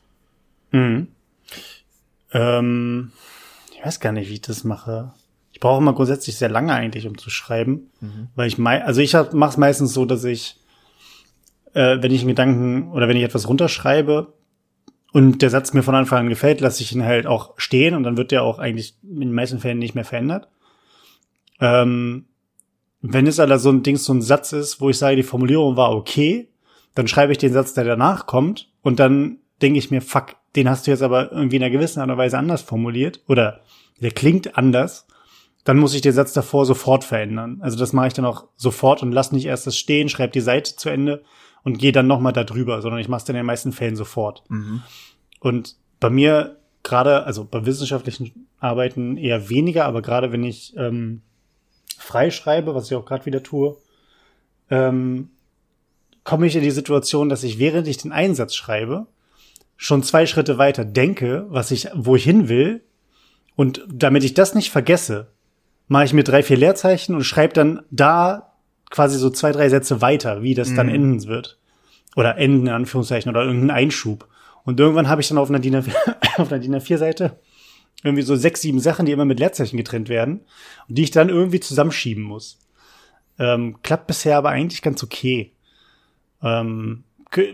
[0.72, 1.10] Mhm.
[2.32, 3.12] Ähm,
[3.72, 5.14] ich weiß gar nicht, wie ich das mache.
[5.52, 8.30] Ich brauche immer grundsätzlich sehr lange eigentlich, um zu schreiben, mhm.
[8.36, 10.58] weil ich mei also ich mache es meistens so, dass ich,
[11.74, 14.34] äh, wenn ich einen Gedanken oder wenn ich etwas runterschreibe,
[15.14, 18.04] und der Satz mir von Anfang an gefällt, lasse ich ihn halt auch stehen und
[18.04, 20.48] dann wird der auch eigentlich in den meisten Fällen nicht mehr verändert.
[21.60, 22.26] Ähm,
[23.02, 25.76] wenn es aber so ein Ding, so ein Satz ist, wo ich sage, die Formulierung
[25.76, 26.50] war okay,
[26.96, 30.70] dann schreibe ich den Satz, der danach kommt und dann denke ich mir, fuck, den
[30.70, 33.62] hast du jetzt aber irgendwie in einer gewissen Art und Weise anders formuliert oder
[34.02, 35.08] der klingt anders,
[35.64, 37.60] dann muss ich den Satz davor sofort verändern.
[37.62, 40.42] Also das mache ich dann auch sofort und lass nicht erst das stehen, schreib die
[40.42, 41.24] Seite zu Ende
[41.64, 43.96] und gehe dann nochmal da drüber, sondern ich mache es dann in den meisten Fällen
[43.96, 44.44] sofort.
[44.50, 44.82] Mhm.
[45.40, 51.22] Und bei mir gerade, also bei wissenschaftlichen Arbeiten eher weniger, aber gerade wenn ich ähm,
[52.00, 53.78] frei schreibe, was ich auch gerade wieder tue,
[54.70, 55.30] ähm,
[56.24, 59.08] komme ich in die Situation, dass ich während ich den Einsatz schreibe,
[59.78, 62.84] schon zwei Schritte weiter denke, was ich, wo ich hin will.
[63.56, 65.32] Und damit ich das nicht vergesse,
[65.88, 68.54] mache ich mir drei, vier Leerzeichen und schreibe dann da
[68.90, 70.76] quasi so zwei, drei Sätze weiter, wie das mhm.
[70.76, 71.60] dann enden wird.
[72.16, 74.28] Oder enden, in Anführungszeichen, oder irgendeinen Einschub.
[74.64, 77.40] Und irgendwann habe ich dann auf einer DIN A4-Seite
[78.04, 80.42] irgendwie so sechs, sieben Sachen, die immer mit Leerzeichen getrennt werden
[80.88, 82.60] und die ich dann irgendwie zusammenschieben muss.
[83.40, 85.52] Ähm, klappt bisher aber eigentlich ganz okay.
[86.42, 87.04] Ähm,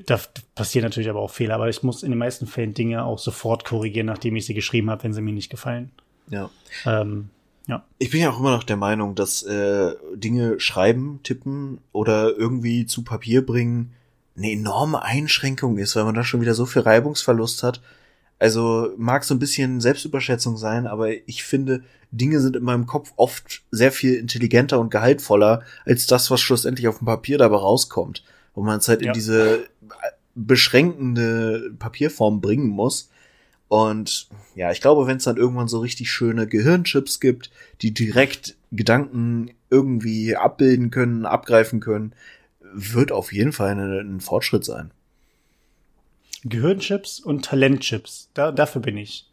[0.05, 0.19] da
[0.55, 3.63] passieren natürlich aber auch Fehler, aber ich muss in den meisten Fällen Dinge auch sofort
[3.63, 5.91] korrigieren, nachdem ich sie geschrieben habe, wenn sie mir nicht gefallen.
[6.29, 6.49] Ja.
[6.85, 7.29] Ähm,
[7.67, 7.85] ja.
[7.97, 12.85] Ich bin ja auch immer noch der Meinung, dass äh, Dinge schreiben, tippen oder irgendwie
[12.85, 13.93] zu Papier bringen
[14.39, 17.81] eine enorme Einschränkung ist, weil man da schon wieder so viel Reibungsverlust hat.
[18.39, 23.11] Also mag so ein bisschen Selbstüberschätzung sein, aber ich finde, Dinge sind in meinem Kopf
[23.17, 28.23] oft sehr viel intelligenter und gehaltvoller als das, was schlussendlich auf dem Papier dabei rauskommt.
[28.55, 29.07] Wo man es halt ja.
[29.07, 29.67] in diese
[30.35, 33.09] beschränkende Papierform bringen muss.
[33.67, 38.55] Und ja, ich glaube, wenn es dann irgendwann so richtig schöne Gehirnchips gibt, die direkt
[38.71, 42.13] Gedanken irgendwie abbilden können, abgreifen können,
[42.73, 44.91] wird auf jeden Fall eine, ein Fortschritt sein.
[46.43, 49.29] Gehirnchips und Talentchips, da, dafür bin ich.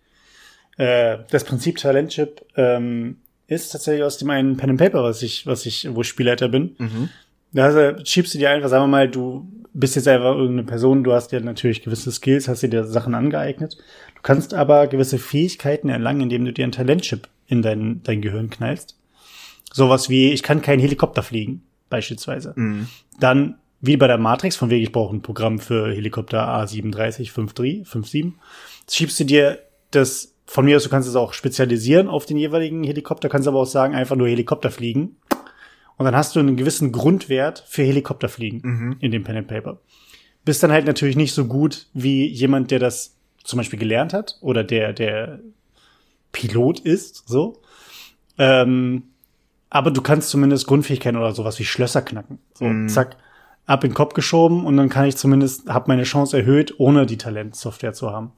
[0.76, 5.46] Äh, das Prinzip Talentchip ähm, ist tatsächlich aus dem einen Pen and Paper, was ich,
[5.46, 6.76] was ich, wo ich Spielleiter bin.
[6.78, 7.08] Mhm.
[7.52, 11.12] Da schiebst du dir einfach, sagen wir mal, du bist jetzt einfach irgendeine Person, du
[11.12, 13.76] hast ja natürlich gewisse Skills, hast dir Sachen angeeignet.
[14.14, 18.50] Du kannst aber gewisse Fähigkeiten erlangen, indem du dir ein Talentchip in dein, dein Gehirn
[18.50, 18.98] knallst.
[19.72, 22.54] Sowas wie, ich kann keinen Helikopter fliegen, beispielsweise.
[22.56, 22.88] Mhm.
[23.20, 27.32] Dann, wie bei der Matrix, von wegen ich brauche ein Programm für Helikopter A37, 53,
[27.84, 28.32] 57,
[28.90, 29.58] schiebst du dir
[29.90, 33.60] das, von mir aus, du kannst es auch spezialisieren auf den jeweiligen Helikopter, kannst aber
[33.60, 35.16] auch sagen, einfach nur Helikopter fliegen
[35.96, 38.96] und dann hast du einen gewissen Grundwert für Helikopterfliegen mhm.
[39.00, 39.80] in dem Pen and Paper.
[40.44, 44.38] Bist dann halt natürlich nicht so gut wie jemand, der das zum Beispiel gelernt hat
[44.40, 45.40] oder der, der
[46.32, 47.62] Pilot ist, so.
[48.38, 49.04] Ähm,
[49.70, 52.38] aber du kannst zumindest Grundfähigkeiten oder sowas wie Schlösser knacken.
[52.54, 52.88] So, mhm.
[52.88, 53.16] zack,
[53.66, 57.04] ab in den Kopf geschoben und dann kann ich zumindest, hab meine Chance erhöht, ohne
[57.06, 58.32] die Talentsoftware zu haben.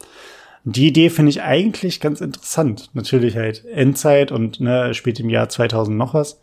[0.64, 2.90] Die Idee finde ich eigentlich ganz interessant.
[2.94, 6.40] Natürlich halt Endzeit und ne, spielt im Jahr 2000 noch was.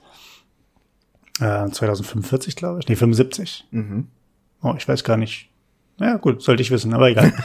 [1.38, 2.88] 2045, äh, glaube ich.
[2.88, 3.66] Nee, 75.
[3.72, 4.08] Mhm.
[4.62, 5.50] Oh, ich weiß gar nicht.
[6.00, 7.34] Ja, gut, sollte ich wissen, aber egal.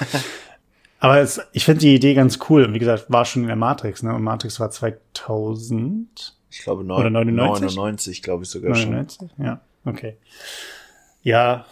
[1.03, 2.64] Aber es, ich finde die Idee ganz cool.
[2.64, 4.14] Und wie gesagt, war schon in der Matrix, ne?
[4.14, 6.36] Und Matrix war 2000.
[6.51, 7.74] Ich glaube Oder 99?
[7.74, 9.30] 99, glaube ich sogar 99?
[9.38, 10.18] Ja, okay.
[11.23, 11.66] Ja,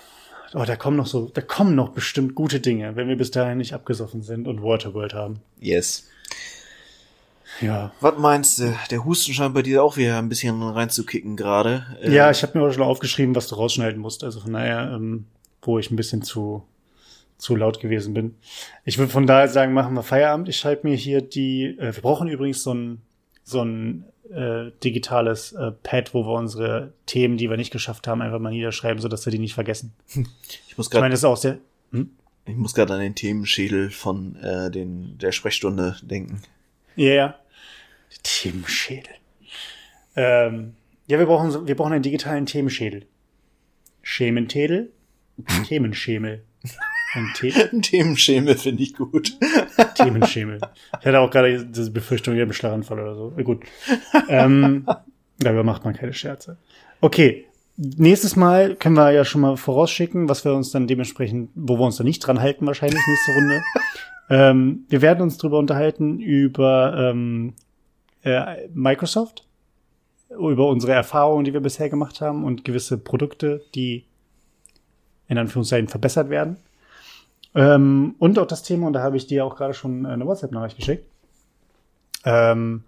[0.55, 3.59] oh, da kommen noch so, da kommen noch bestimmt gute Dinge, wenn wir bis dahin
[3.59, 5.41] nicht abgesoffen sind und Waterworld haben.
[5.61, 6.07] Yes.
[7.61, 7.93] Ja.
[8.01, 8.75] Was meinst du?
[8.91, 11.87] Der Husten scheint bei dir auch wieder ein bisschen reinzukicken gerade.
[12.03, 14.23] Ja, ich habe mir auch schon aufgeschrieben, was du rausschneiden musst.
[14.23, 15.27] Also von daher, ähm,
[15.63, 16.63] wo ich ein bisschen zu
[17.39, 18.35] zu laut gewesen bin.
[18.85, 20.49] Ich würde von daher sagen, machen wir Feierabend.
[20.49, 21.77] Ich schreibe mir hier die.
[21.79, 23.01] Äh, wir brauchen übrigens so ein
[23.49, 28.21] so ein äh, digitales äh, Pad, wo wir unsere Themen, die wir nicht geschafft haben,
[28.21, 29.95] einfach mal niederschreiben, sodass wir die nicht vergessen.
[30.09, 31.59] ich muss Ich meine, gerade das ist auch sehr.
[31.93, 32.11] Hm?
[32.45, 36.43] ich muss gerade an den Themenschädel von äh, den der Sprechstunde denken.
[36.97, 37.35] Ja, ja.
[38.23, 39.15] Themenschädel.
[40.17, 40.75] Ähm,
[41.07, 43.07] ja, wir brauchen wir brauchen einen digitalen Themenschädel.
[44.03, 44.93] Schementedel,
[45.67, 46.43] Themenschemel.
[47.15, 49.39] Ein The Ein Themenschemel finde ich gut.
[49.95, 50.61] Themenschemel.
[51.01, 53.31] Ich hatte auch gerade diese Befürchtung, ich habe einen Schlaganfall oder so.
[53.43, 53.65] Gut.
[54.29, 54.87] Ähm,
[55.39, 56.59] darüber macht man keine Scherze.
[57.01, 57.47] Okay.
[57.77, 61.85] Nächstes Mal können wir ja schon mal vorausschicken, was wir uns dann dementsprechend, wo wir
[61.85, 63.63] uns dann nicht dran halten, wahrscheinlich nächste Runde.
[64.31, 67.55] ähm, wir werden uns drüber unterhalten über ähm,
[68.23, 69.47] äh, Microsoft,
[70.29, 74.05] über unsere Erfahrungen, die wir bisher gemacht haben und gewisse Produkte, die
[75.29, 76.57] in Anführungszeichen verbessert werden.
[77.55, 80.77] Ähm, und auch das Thema, und da habe ich dir auch gerade schon eine WhatsApp-Nachricht
[80.77, 81.07] geschickt,
[82.25, 82.85] ähm,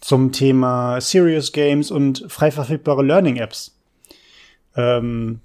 [0.00, 3.76] zum Thema Serious Games und frei verfügbare Learning-Apps.
[4.76, 5.40] Ähm,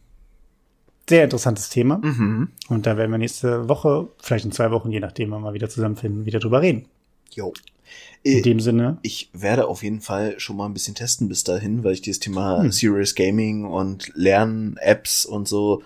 [1.10, 2.00] sehr interessantes Thema.
[2.00, 2.50] Mhm.
[2.70, 5.54] Und da werden wir nächste Woche, vielleicht in zwei Wochen, je nachdem, wenn wir mal
[5.54, 6.86] wieder zusammenfinden, wieder drüber reden.
[7.34, 7.54] Jo.
[8.24, 11.44] In Äh, dem Sinne, ich werde auf jeden Fall schon mal ein bisschen testen bis
[11.46, 12.72] dahin, weil ich dieses Thema Hm.
[12.72, 15.84] Serious Gaming und Lern-Apps und so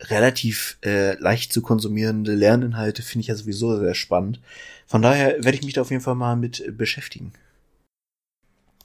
[0.00, 4.40] relativ äh, leicht zu konsumierende Lerninhalte finde ich ja sowieso sehr spannend.
[4.86, 7.32] Von daher werde ich mich da auf jeden Fall mal mit äh, beschäftigen.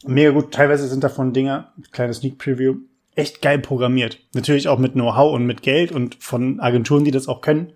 [0.06, 0.54] mega gut.
[0.54, 2.78] Teilweise sind davon Dinger, kleines Sneak Preview,
[3.16, 4.20] echt geil programmiert.
[4.34, 7.74] Natürlich auch mit Know-how und mit Geld und von Agenturen, die das auch können.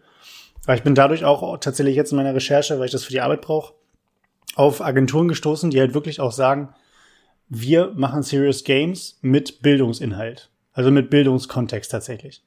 [0.66, 3.22] Aber ich bin dadurch auch tatsächlich jetzt in meiner Recherche, weil ich das für die
[3.22, 3.74] Arbeit brauche,
[4.56, 6.70] auf Agenturen gestoßen, die halt wirklich auch sagen,
[7.50, 10.50] wir machen Serious Games mit Bildungsinhalt.
[10.72, 12.44] Also mit Bildungskontext tatsächlich.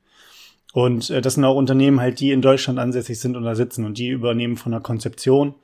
[0.77, 3.87] Und äh, das sind auch Unternehmen halt, die in Deutschland ansässig sind und da sitzen
[3.87, 5.55] und die übernehmen von der Konzeption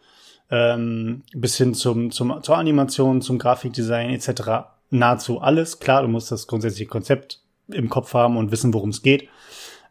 [0.50, 4.72] ähm, bis hin zum, zum, zur Animation, zum Grafikdesign etc.
[4.88, 5.80] nahezu alles.
[5.80, 9.28] Klar, du musst das grundsätzliche Konzept im Kopf haben und wissen, worum es geht.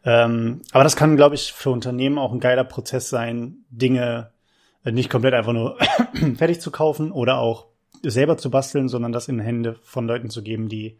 [0.04, 4.32] Ähm, aber das kann, glaube ich, für Unternehmen auch ein geiler Prozess sein, Dinge
[4.84, 5.78] äh, nicht komplett einfach nur
[6.36, 7.66] fertig zu kaufen oder auch
[8.02, 10.98] selber zu basteln, sondern das in Hände von Leuten zu geben, die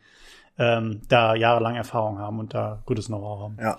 [0.59, 3.57] ähm, da jahrelang Erfahrung haben und da gutes Know-how haben.
[3.61, 3.79] Ja.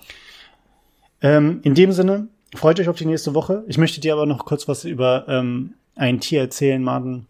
[1.22, 3.64] Ähm, in dem Sinne, freut euch auf die nächste Woche.
[3.66, 7.26] Ich möchte dir aber noch kurz was über ähm, ein Tier erzählen, Martin.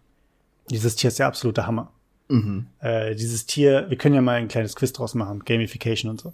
[0.70, 1.90] Dieses Tier ist der absolute Hammer.
[2.28, 2.66] Mhm.
[2.80, 6.32] Äh, dieses Tier, wir können ja mal ein kleines Quiz draus machen, Gamification und so.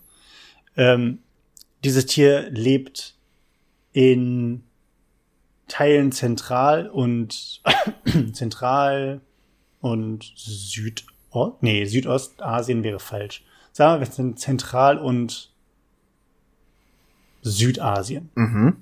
[0.77, 1.19] Ähm,
[1.83, 3.15] dieses Tier lebt
[3.93, 4.63] in
[5.67, 7.63] Teilen Zentral und
[8.33, 9.21] Zentral
[9.81, 10.25] und
[11.33, 13.45] Südost, nee, Südostasien wäre falsch.
[13.73, 15.51] Sagen wir, wir sind Zentral- und
[17.43, 18.31] Südasien.
[18.35, 18.77] Mhm.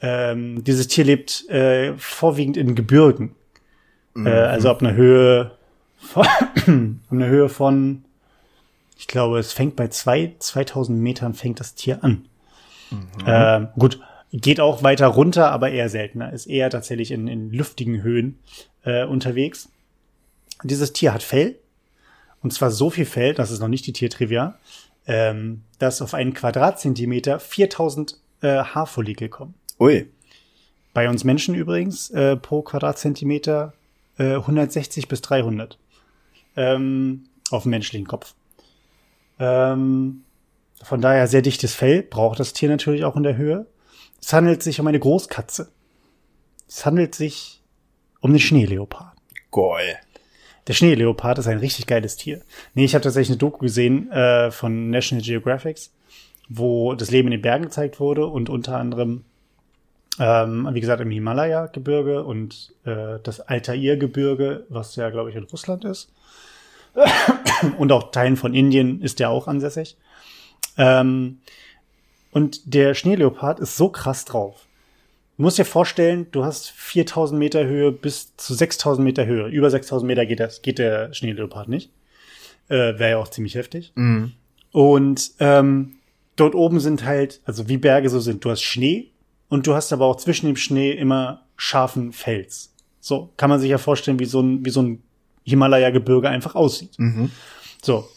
[0.00, 3.34] Ähm, dieses Tier lebt äh, vorwiegend in Gebirgen.
[4.14, 4.26] Mhm.
[4.26, 5.52] Äh, also ab einer Höhe
[5.98, 6.26] von,
[7.06, 8.04] ab einer Höhe von,
[8.96, 12.26] ich glaube, es fängt bei zwei, 2000 Metern fängt das Tier an.
[13.26, 14.00] Ähm, gut,
[14.32, 16.32] geht auch weiter runter, aber eher seltener.
[16.32, 18.38] Ist eher tatsächlich in, in lüftigen Höhen
[18.84, 19.68] äh, unterwegs.
[20.64, 21.58] Dieses Tier hat Fell.
[22.42, 24.58] Und zwar so viel Fell, das ist noch nicht die Tiertrivia,
[25.06, 29.54] ähm, dass auf einen Quadratzentimeter 4000 äh, Haarfollikel kommen.
[29.80, 30.10] Ui.
[30.92, 33.72] Bei uns Menschen übrigens äh, pro Quadratzentimeter
[34.18, 35.78] äh, 160 bis 300
[36.56, 38.34] ähm, auf dem menschlichen Kopf.
[39.38, 40.24] Ähm,
[40.82, 43.66] von daher sehr dichtes Fell braucht das Tier natürlich auch in der Höhe.
[44.20, 45.70] Es handelt sich um eine Großkatze.
[46.68, 47.62] Es handelt sich
[48.20, 49.16] um den Schneeleopard.
[49.50, 49.98] Geil.
[50.66, 52.40] Der Schneeleopard ist ein richtig geiles Tier.
[52.74, 55.78] Nee, ich habe tatsächlich eine Doku gesehen äh, von National Geographic,
[56.48, 59.24] wo das Leben in den Bergen gezeigt wurde und unter anderem,
[60.18, 65.84] ähm, wie gesagt, im Himalaya-Gebirge und äh, das Altair-Gebirge, was ja, glaube ich, in Russland
[65.84, 66.10] ist.
[67.78, 69.96] und auch Teilen von Indien ist der auch ansässig.
[70.78, 71.40] Ähm,
[72.30, 74.66] und der Schneeleopard ist so krass drauf.
[75.36, 79.48] Du musst dir vorstellen, du hast 4000 Meter Höhe bis zu 6000 Meter Höhe.
[79.48, 81.90] Über 6000 Meter geht, das, geht der Schneeleopard nicht.
[82.68, 83.92] Äh, Wäre ja auch ziemlich heftig.
[84.70, 85.96] Und ähm,
[86.36, 89.10] dort oben sind halt, also wie Berge so sind, du hast Schnee
[89.48, 92.72] und du hast aber auch zwischen dem Schnee immer scharfen Fels.
[93.00, 95.02] So kann man sich ja vorstellen, wie so ein, wie so ein
[95.44, 96.98] Himalaya-Gebirge einfach aussieht.
[96.98, 97.30] Mhm.
[97.82, 98.08] So.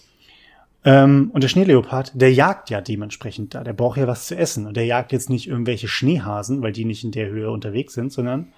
[0.87, 3.65] Ähm, und der Schneeleopard, der jagt ja dementsprechend da.
[3.65, 4.65] Der braucht ja was zu essen.
[4.65, 8.13] Und der jagt jetzt nicht irgendwelche Schneehasen, weil die nicht in der Höhe unterwegs sind,
[8.13, 8.53] sondern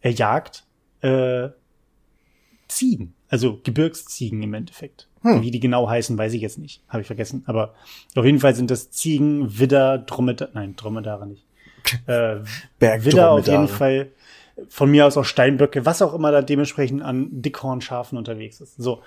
[0.00, 0.62] er jagt
[1.00, 1.48] äh,
[2.68, 3.14] Ziegen.
[3.28, 5.08] Also Gebirgsziegen im Endeffekt.
[5.22, 5.42] Hm.
[5.42, 6.84] Wie die genau heißen, weiß ich jetzt nicht.
[6.88, 7.42] Habe ich vergessen.
[7.46, 7.74] Aber
[8.14, 11.44] auf jeden Fall sind das Ziegen, Widder, Dromedar, nein, Dromedare nicht.
[12.06, 12.38] Äh,
[12.78, 14.12] Widder auf jeden Fall.
[14.68, 18.76] Von mir aus auch Steinböcke, was auch immer da dementsprechend an Dickhornschafen unterwegs ist.
[18.76, 19.02] So.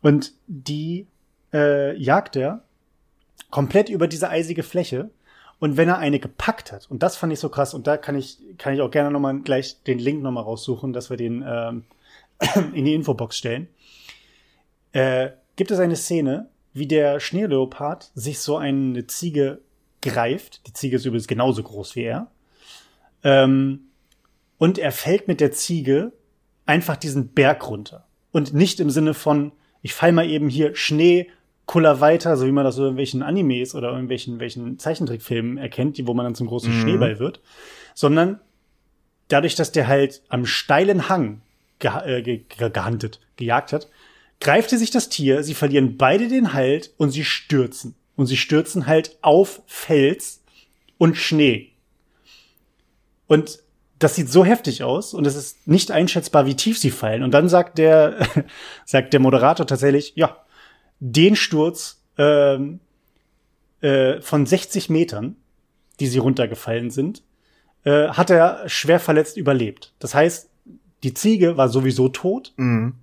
[0.00, 1.06] Und die
[1.54, 2.62] äh, jagt er
[3.50, 5.10] komplett über diese eisige Fläche.
[5.60, 8.16] Und wenn er eine gepackt hat, und das fand ich so krass, und da kann
[8.16, 11.84] ich, kann ich auch gerne nochmal gleich den Link nochmal raussuchen, dass wir den ähm,
[12.74, 13.68] in die Infobox stellen,
[14.92, 19.60] äh, gibt es eine Szene, wie der Schneeleopard sich so eine Ziege
[20.02, 20.66] greift.
[20.66, 22.26] Die Ziege ist übrigens genauso groß wie er.
[23.22, 23.86] Ähm,
[24.58, 26.12] und er fällt mit der Ziege
[26.66, 28.04] einfach diesen Berg runter.
[28.32, 29.52] Und nicht im Sinne von,
[29.82, 31.30] ich fall mal eben hier Schnee,
[31.66, 35.96] Kuller weiter, so wie man das so in irgendwelchen Animes oder irgendwelchen welchen Zeichentrickfilmen erkennt,
[35.96, 36.82] die, wo man dann zum großen Mhm.
[36.82, 37.40] Schneeball wird,
[37.94, 38.40] sondern
[39.28, 41.40] dadurch, dass der halt am steilen Hang
[41.78, 43.88] geha äh, ge ge gehandelt, gejagt hat,
[44.40, 47.94] greift er sich das Tier, sie verlieren beide den Halt und sie stürzen.
[48.16, 50.42] Und sie stürzen halt auf Fels
[50.98, 51.70] und Schnee.
[53.26, 53.58] Und
[53.98, 57.22] das sieht so heftig aus und es ist nicht einschätzbar, wie tief sie fallen.
[57.22, 58.18] Und dann sagt der,
[58.84, 60.43] sagt der Moderator tatsächlich, ja,
[61.06, 62.80] den Sturz ähm,
[63.82, 65.36] äh, von 60 Metern,
[66.00, 67.22] die sie runtergefallen sind,
[67.84, 69.92] äh, hat er schwer verletzt überlebt.
[69.98, 70.48] Das heißt,
[71.02, 72.94] die Ziege war sowieso tot, Mhm.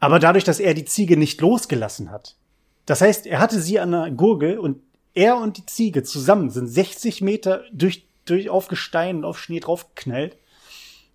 [0.00, 2.36] aber dadurch, dass er die Ziege nicht losgelassen hat.
[2.84, 4.82] Das heißt, er hatte sie an der Gurgel und
[5.14, 9.60] er und die Ziege zusammen sind 60 Meter durch, durch auf Gestein und auf Schnee
[9.60, 10.36] draufgeknallt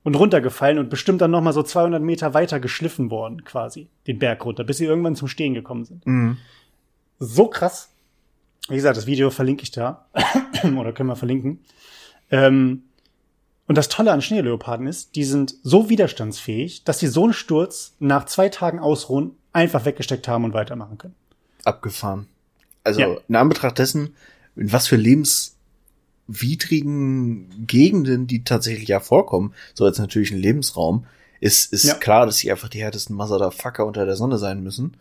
[0.03, 4.19] und runtergefallen und bestimmt dann noch mal so 200 Meter weiter geschliffen worden, quasi, den
[4.19, 6.05] Berg runter, bis sie irgendwann zum Stehen gekommen sind.
[6.07, 6.37] Mhm.
[7.19, 7.89] So krass.
[8.69, 10.05] Wie gesagt, das Video verlinke ich da.
[10.77, 11.59] Oder können wir verlinken.
[12.31, 12.83] Ähm,
[13.67, 17.95] und das Tolle an Schneeleoparden ist, die sind so widerstandsfähig, dass sie so einen Sturz
[17.99, 21.15] nach zwei Tagen Ausruhen einfach weggesteckt haben und weitermachen können.
[21.65, 22.27] Abgefahren.
[22.83, 23.17] Also Ja.
[23.27, 24.15] in Anbetracht dessen,
[24.55, 24.95] in was für
[26.29, 31.05] lebenswidrigen Gegenden die tatsächlich ja vorkommen, so als natürlich ein Lebensraum,
[31.39, 31.95] ist, ist Ja.
[31.95, 34.97] klar, dass sie einfach die härtesten Masada-Fucker unter der Sonne sein müssen.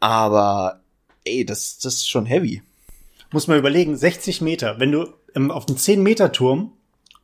[0.00, 0.80] Aber
[1.24, 2.62] ey, das, das ist schon heavy.
[3.32, 6.72] Muss man überlegen, 60 Meter, wenn du ähm, auf dem 10-Meter-Turm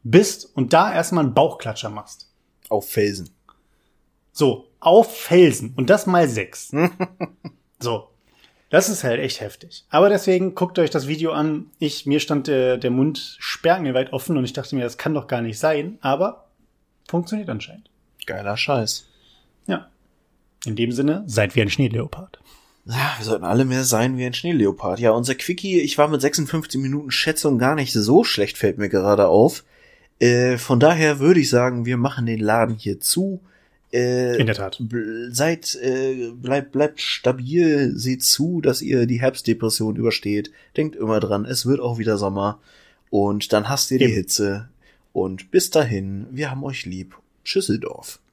[0.05, 2.29] bist und da erstmal einen Bauchklatscher machst.
[2.69, 3.31] Auf Felsen.
[4.33, 5.73] So, auf Felsen.
[5.77, 6.71] Und das mal sechs.
[7.81, 8.09] so.
[8.69, 9.85] Das ist halt echt heftig.
[9.91, 11.71] Aber deswegen guckt euch das Video an.
[11.79, 15.29] Ich, mir stand der, der Mund sperrangelweit offen und ich dachte mir, das kann doch
[15.29, 15.99] gar nicht sein.
[16.01, 16.49] Aber
[17.09, 17.91] funktioniert anscheinend.
[18.27, 19.07] Geiler Scheiß.
[19.67, 19.89] Ja.
[20.65, 22.41] In dem Sinne, seid wie ein Schneeleopard.
[22.87, 24.99] Ja, wir sollten alle mehr sein wie ein Schneeleopard.
[24.99, 28.89] Ja, unser Quickie, ich war mit 56 Minuten Schätzung gar nicht so schlecht, fällt mir
[28.89, 29.65] gerade auf.
[30.19, 33.41] Äh, von daher würde ich sagen, wir machen den Laden hier zu.
[33.93, 34.83] Äh, In der Tat.
[35.31, 40.51] Seid, äh, bleibt, bleibt stabil, seht zu, dass ihr die Herbstdepression übersteht.
[40.77, 42.61] Denkt immer dran, es wird auch wieder Sommer.
[43.11, 44.15] Und dann hasst ihr die Eben.
[44.15, 44.69] Hitze.
[45.13, 47.17] Und bis dahin, wir haben euch lieb.
[47.45, 48.19] Schüsseldorf.